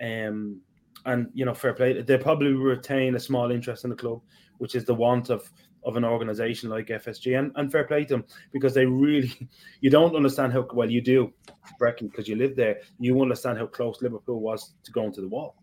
[0.00, 0.60] Um,
[1.04, 2.00] and you know, fair play.
[2.00, 4.22] They probably retain a small interest in the club,
[4.58, 5.50] which is the want of
[5.86, 9.32] of an organization like FSG, and, and fair play to them because they really,
[9.80, 11.32] you don't understand how well you do,
[11.78, 12.80] Brecon, because you live there.
[12.98, 15.56] You understand how close Liverpool was to going to the wall.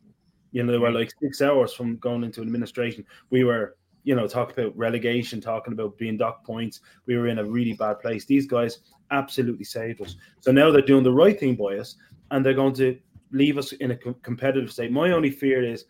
[0.51, 0.95] You know, they were mm.
[0.95, 3.05] like six hours from going into administration.
[3.29, 6.81] We were you know, talking about relegation, talking about being dock points.
[7.05, 8.25] We were in a really bad place.
[8.25, 8.79] These guys
[9.11, 10.15] absolutely saved us.
[10.41, 11.95] So now they're doing the right thing by us,
[12.31, 12.97] and they're going to
[13.31, 14.91] leave us in a competitive state.
[14.91, 15.85] My only fear is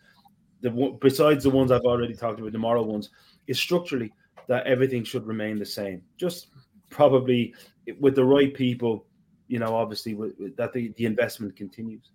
[0.60, 0.70] the
[1.00, 3.10] besides the ones I've already talked about, the moral ones,
[3.46, 4.12] is structurally
[4.48, 6.02] that everything should remain the same.
[6.16, 6.48] Just
[6.90, 7.54] probably
[8.00, 9.06] with the right people,
[9.48, 12.10] you know, obviously with, with, that the, the investment continues,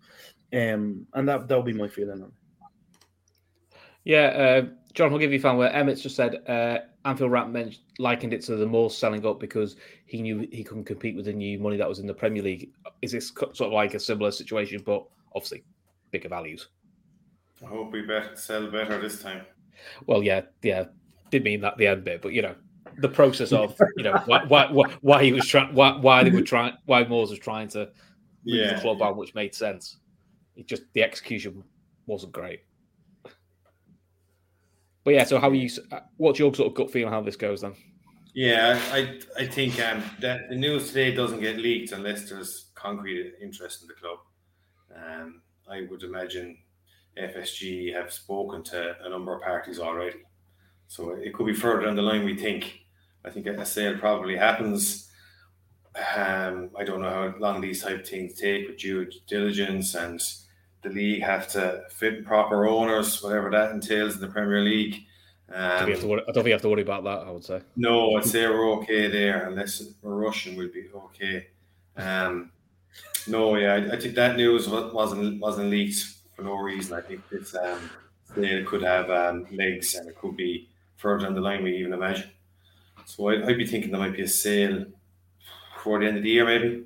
[0.52, 2.34] um, and that that'll be my feeling on it.
[4.04, 4.62] Yeah, uh,
[4.94, 8.32] John, we'll give you a fan where Emmett's just said uh, Anfield Wrap mentioned, likened
[8.32, 9.76] it to the Moores selling up because
[10.06, 12.70] he knew he couldn't compete with the new money that was in the Premier League.
[13.02, 15.04] Is this sort of like a similar situation, but
[15.34, 15.64] obviously
[16.10, 16.68] bigger values?
[17.62, 19.42] I hope we better sell better this time.
[20.06, 20.84] Well, yeah, yeah,
[21.30, 22.54] did mean that the end bit, but you know,
[22.98, 24.66] the process of you know why why,
[25.00, 27.90] why he was trying why why they were trying why Moores was trying to
[28.44, 28.74] yeah.
[28.74, 29.98] the club on, which made sense.
[30.56, 31.62] It just the execution
[32.06, 32.60] wasn't great.
[35.04, 35.70] But yeah, so how are you?
[35.90, 37.74] Uh, what's your sort of gut feeling how this goes then?
[38.34, 43.34] Yeah, I I think um, that the news today doesn't get leaked unless there's concrete
[43.40, 44.18] interest in the club.
[44.94, 46.58] Um, I would imagine
[47.18, 50.18] FSG have spoken to a number of parties already,
[50.90, 52.24] so it could be further down the line.
[52.24, 52.80] We think.
[53.24, 55.08] I think a sale probably happens.
[55.94, 60.20] Um, I don't know how long these type of things take with due diligence and
[60.82, 65.04] the league have to fit proper owners, whatever that entails in the Premier League.
[65.52, 67.18] Um, I, don't worry, I don't think you have to worry about that.
[67.18, 68.16] I would say no.
[68.16, 71.46] I'd say we're okay there, unless we're Russian, we'll be okay.
[71.96, 72.50] Um,
[73.28, 76.02] no, yeah, I, I, think that news wasn't wasn't leaked
[76.34, 76.96] for no reason.
[76.96, 77.90] I think it's um,
[78.36, 80.69] it could have um, legs and it could be
[81.00, 82.30] further down the line we even imagine.
[83.06, 84.84] So I'd, I'd be thinking there might be a sale
[85.74, 86.84] before the end of the year, maybe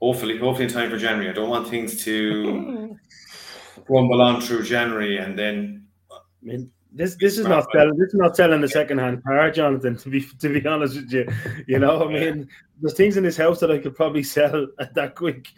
[0.00, 1.28] hopefully, hopefully in time for January.
[1.28, 2.96] I don't want things to
[3.88, 5.86] rumble on through January and then.
[6.10, 7.96] I mean, this this is not selling.
[7.98, 9.96] This is not selling the second hand car, Jonathan.
[9.96, 11.28] To be to be honest with you,
[11.66, 12.48] you know, I mean,
[12.80, 15.48] there's things in this house that I could probably sell at that quick.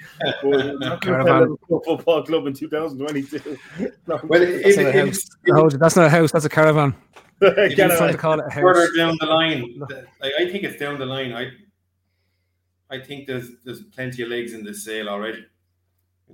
[0.42, 1.00] not
[1.84, 3.56] football club in 2022.
[3.78, 5.18] well, that's, not a house.
[5.46, 6.32] No, that's not a house.
[6.32, 6.94] That's a caravan.
[7.40, 8.62] to call it a house.
[8.62, 9.80] Further down the line,
[10.22, 11.32] I think it's down the line.
[11.32, 11.52] I
[12.90, 15.44] I think there's there's plenty of legs in this sale already.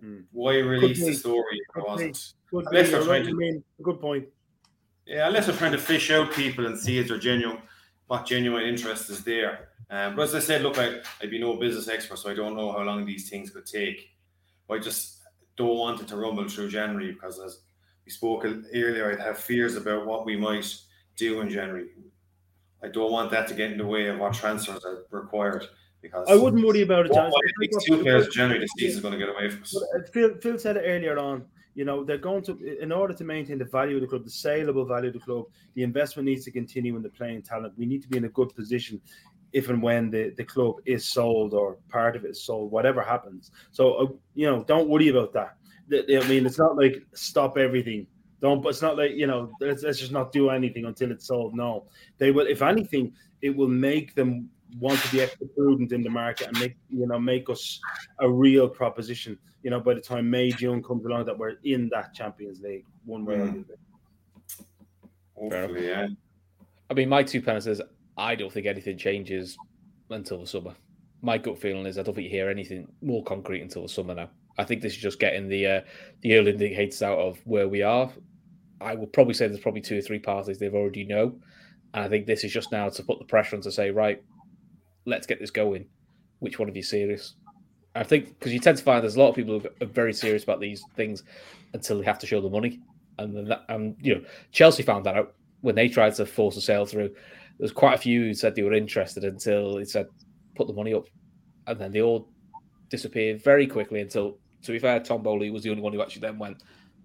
[0.02, 0.24] Mm.
[0.32, 1.60] Why release the story?
[1.74, 2.32] Could wasn't.
[2.50, 4.26] Good, unless they're trying mean, good point.
[5.06, 7.58] Yeah, unless they're trying to fish out people and see if they're genuine,
[8.06, 9.68] what genuine interest is there.
[9.90, 12.56] Um, but as I said, look, I, I'd be no business expert, so I don't
[12.56, 14.10] know how long these things could take.
[14.66, 15.20] But I just
[15.56, 17.60] don't want it to rumble through January because, as
[18.04, 20.74] we spoke earlier, I'd have fears about what we might
[21.16, 21.88] do in January.
[22.82, 25.66] I don't want that to get in the way of what transfers are required.
[26.02, 27.14] Because I wouldn't worry about it.
[27.14, 27.32] John.
[27.86, 29.74] two players generally the season's going to get away from us.
[30.12, 31.46] Phil, Phil said it earlier on.
[31.74, 34.30] You know, they're going to, in order to maintain the value of the club, the
[34.30, 37.74] saleable value of the club, the investment needs to continue in the playing talent.
[37.76, 39.00] We need to be in a good position
[39.52, 43.02] if and when the, the club is sold or part of it is sold, whatever
[43.02, 43.50] happens.
[43.70, 45.56] So, uh, you know, don't worry about that.
[45.92, 48.06] I mean, it's not like stop everything.
[48.40, 51.26] Don't, but it's not like, you know, let's, let's just not do anything until it's
[51.26, 51.54] sold.
[51.54, 51.86] No,
[52.18, 53.12] they will, if anything,
[53.42, 54.48] it will make them
[54.78, 57.80] want to be extra prudent in the market and make you know make us
[58.20, 59.38] a real proposition.
[59.64, 62.84] You know, by the time May June comes along, that we're in that Champions League
[63.06, 63.64] one way mm.
[65.34, 65.78] or the other.
[65.78, 66.06] yeah.
[66.90, 67.80] I mean, my two pence is
[68.16, 69.56] I don't think anything changes
[70.10, 70.74] until the summer.
[71.22, 74.14] My gut feeling is I don't think you hear anything more concrete until the summer
[74.14, 74.28] now.
[74.58, 75.80] I think this is just getting the uh,
[76.20, 78.10] the early indicators out of where we are.
[78.82, 81.34] I would probably say there's probably two or three parties they've already know,
[81.94, 84.22] and I think this is just now to put the pressure on to say, right,
[85.06, 85.86] let's get this going.
[86.40, 87.34] Which one of you serious?
[87.94, 90.12] I think because you tend to find there's a lot of people who are very
[90.12, 91.22] serious about these things
[91.72, 92.80] until they have to show the money,
[93.18, 96.56] and then that, and you know Chelsea found that out when they tried to force
[96.56, 97.14] a sale through.
[97.58, 100.08] There's quite a few who said they were interested until he said
[100.56, 101.06] put the money up,
[101.66, 102.28] and then they all
[102.88, 104.38] disappeared very quickly until.
[104.62, 106.62] To be fair, Tom Boehly was the only one who actually then went,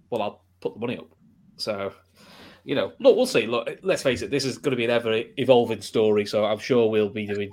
[0.10, 1.14] "Well, I'll put the money up."
[1.58, 1.92] So,
[2.64, 3.46] you know, look, we'll see.
[3.48, 6.26] Look, let's face it, this is going to be an ever evolving story.
[6.26, 7.52] So I'm sure we'll be doing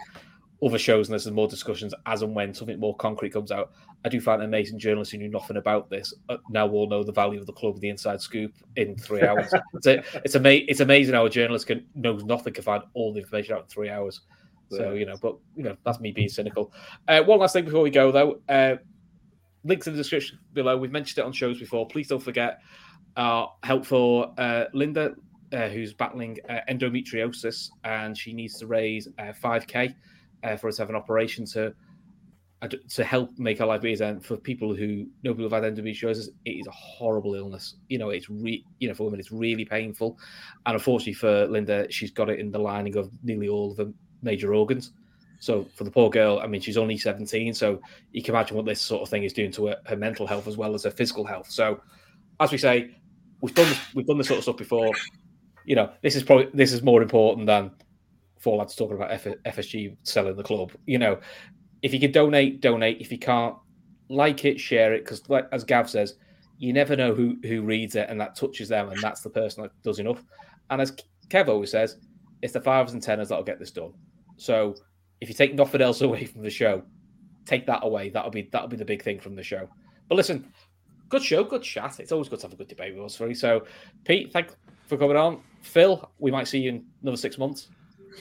[0.63, 3.73] other shows and there's more discussions as and when something more concrete comes out.
[4.05, 7.13] I do find amazing journalists who knew nothing about this uh, now all know the
[7.13, 9.53] value of the club, the inside scoop in three hours.
[9.75, 13.13] it's, a, it's, ama- it's amazing how a journalist can knows nothing can find all
[13.13, 14.23] the information out in three hours.
[14.71, 16.73] So you know, but you know that's me being cynical.
[17.07, 18.77] Uh, one last thing before we go though, uh,
[19.63, 20.77] links in the description below.
[20.77, 21.87] We've mentioned it on shows before.
[21.87, 22.59] Please don't forget
[23.17, 25.15] our help for uh, Linda,
[25.53, 29.07] uh, who's battling uh, endometriosis, and she needs to raise
[29.41, 29.95] five k
[30.47, 31.75] uh, for us have an operation to
[32.63, 34.07] uh, to help make our life easier.
[34.07, 37.75] And for people who know people who've had endometriosis, it is a horrible illness.
[37.89, 40.19] You know, it's re- you know for women it's really painful,
[40.65, 43.93] and unfortunately for Linda, she's got it in the lining of nearly all of the
[44.23, 44.93] major organs.
[45.39, 47.79] So for the poor girl, I mean, she's only 17, so
[48.13, 50.49] you can imagine what this sort of thing is doing to her, her mental health
[50.49, 51.51] as well as her physical health.
[51.51, 51.83] So,
[52.41, 52.97] as we say,
[53.43, 54.93] we've done this, we've done this sort of stuff before.
[55.67, 57.71] You know, this is probably this is more important than
[58.39, 60.73] four lads talking about F- FSG selling the club.
[60.87, 61.19] You know,
[61.83, 63.01] if you can donate, donate.
[63.01, 63.57] If you can't,
[64.09, 66.15] like it, share it, because like, as Gav says,
[66.59, 69.63] you never know who who reads it and that touches them, and that's the person
[69.63, 70.23] that does enough.
[70.71, 70.97] And as
[71.29, 71.99] Kev always says,
[72.43, 73.93] it's the fivers and tenors that'll get this done.
[74.37, 74.75] So
[75.21, 76.83] if you take nothing else away from the show,
[77.45, 78.11] take that away.
[78.11, 79.69] That'll be that'll be the big thing from the show.
[80.09, 80.51] But listen,
[81.09, 82.01] good show, good chat.
[82.01, 83.35] It's always good to have a good debate with us three.
[83.35, 83.65] So,
[84.05, 84.51] Pete, thank
[84.87, 85.41] for coming on.
[85.63, 87.69] Phil, we might see you in another six months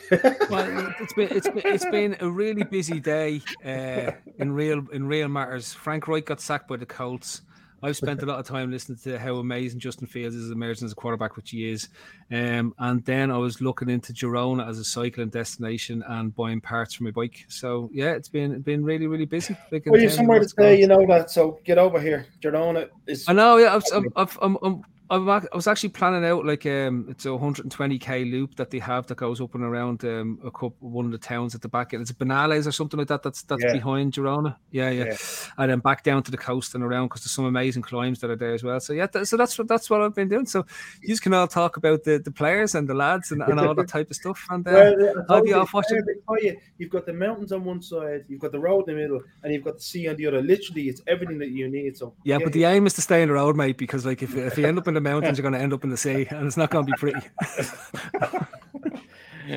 [0.50, 5.08] well, it's been it's been it's been a really busy day uh, in real in
[5.08, 5.74] real matters.
[5.74, 7.42] Frank Reich got sacked by the Colts.
[7.84, 10.94] I've spent a lot of time listening to how amazing Justin Fields is emerging as
[10.94, 11.90] a quarterback, which he is.
[12.32, 16.96] Um, and then I was looking into Girona as a cycling destination and buying parts
[16.96, 17.46] for my bike.
[17.48, 19.56] So yeah, it's been been really really busy.
[19.72, 21.30] Well, you're somewhere to stay, you know that.
[21.30, 22.26] So get over here.
[22.42, 23.26] Girona is.
[23.28, 23.58] I know.
[23.58, 23.84] Yeah, I've,
[24.16, 25.18] I've, I'm, I'm I
[25.54, 29.40] was actually planning out like um, it's a 120k loop that they have that goes
[29.40, 32.02] up and around um, a couple one of the towns at the back end.
[32.02, 33.22] It's Banyoles or something like that.
[33.22, 33.74] That's that's yeah.
[33.74, 34.56] behind Girona.
[34.72, 35.18] Yeah, yeah, yeah,
[35.60, 38.32] and then back down to the coast and around because there's some amazing climbs that
[38.32, 38.80] are there as well.
[38.80, 40.48] So yeah, th- so that's what that's what I've been doing.
[40.48, 40.66] So
[41.02, 43.76] you just can all talk about the, the players and the lads and, and all
[43.76, 44.44] that type of stuff.
[44.50, 46.02] And uh, well, I'll be off watching.
[46.42, 49.22] You, you've got the mountains on one side, you've got the road in the middle,
[49.44, 50.42] and you've got the sea on the other.
[50.42, 51.96] Literally, it's everything that you need.
[51.96, 54.36] So yeah, but the aim is to stay on the road, mate, because like if
[54.36, 56.28] if you end up in the mountains, you're going to end up in the sea,
[56.30, 57.20] and it's not going to be pretty.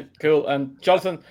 [0.21, 0.47] cool.
[0.47, 1.23] And Jonathan,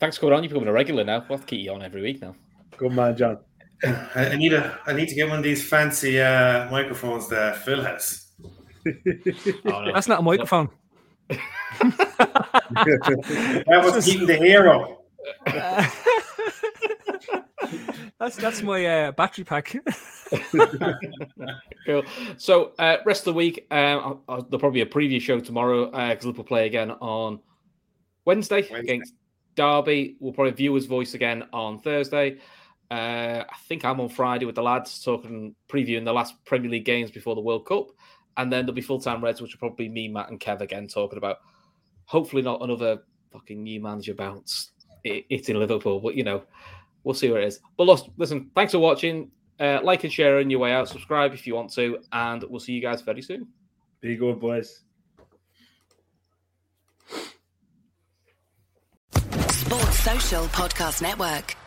[0.00, 0.42] thanks for coming on.
[0.42, 1.24] You're becoming a regular now.
[1.28, 2.34] We'll have to keep you on every week now.
[2.76, 3.38] Good man, John.
[3.82, 7.82] I need a I need to get one of these fancy uh, microphones that Phil
[7.82, 8.26] has.
[8.86, 8.92] oh,
[9.64, 9.92] no.
[9.92, 10.68] That's not a microphone.
[11.28, 11.40] that
[13.82, 14.98] was keeping the hero.
[18.20, 19.74] That's that's my uh, battery pack.
[21.86, 22.02] cool.
[22.36, 26.24] So, uh, rest of the week, uh, there'll probably be a preview show tomorrow because
[26.24, 27.40] uh, Liverpool play again on
[28.26, 29.14] Wednesday, Wednesday, against
[29.56, 30.16] Derby.
[30.20, 32.38] We'll probably viewers' voice again on Thursday.
[32.90, 36.84] Uh, I think I'm on Friday with the lads talking, previewing the last Premier League
[36.84, 37.86] games before the World Cup,
[38.36, 40.60] and then there'll be full time Reds, which will probably be me, Matt, and Kev
[40.60, 41.38] again talking about.
[42.04, 42.98] Hopefully, not another
[43.32, 44.72] fucking new manager bounce.
[45.04, 46.42] It's in Liverpool, but you know,
[47.04, 47.60] we'll see where it is.
[47.76, 47.84] But
[48.16, 49.30] listen, thanks for watching.
[49.58, 50.88] Uh, like and share on your way out.
[50.88, 53.46] Subscribe if you want to, and we'll see you guys very soon.
[54.00, 54.80] Be good, boys.
[59.50, 61.59] Sports Social Podcast Network.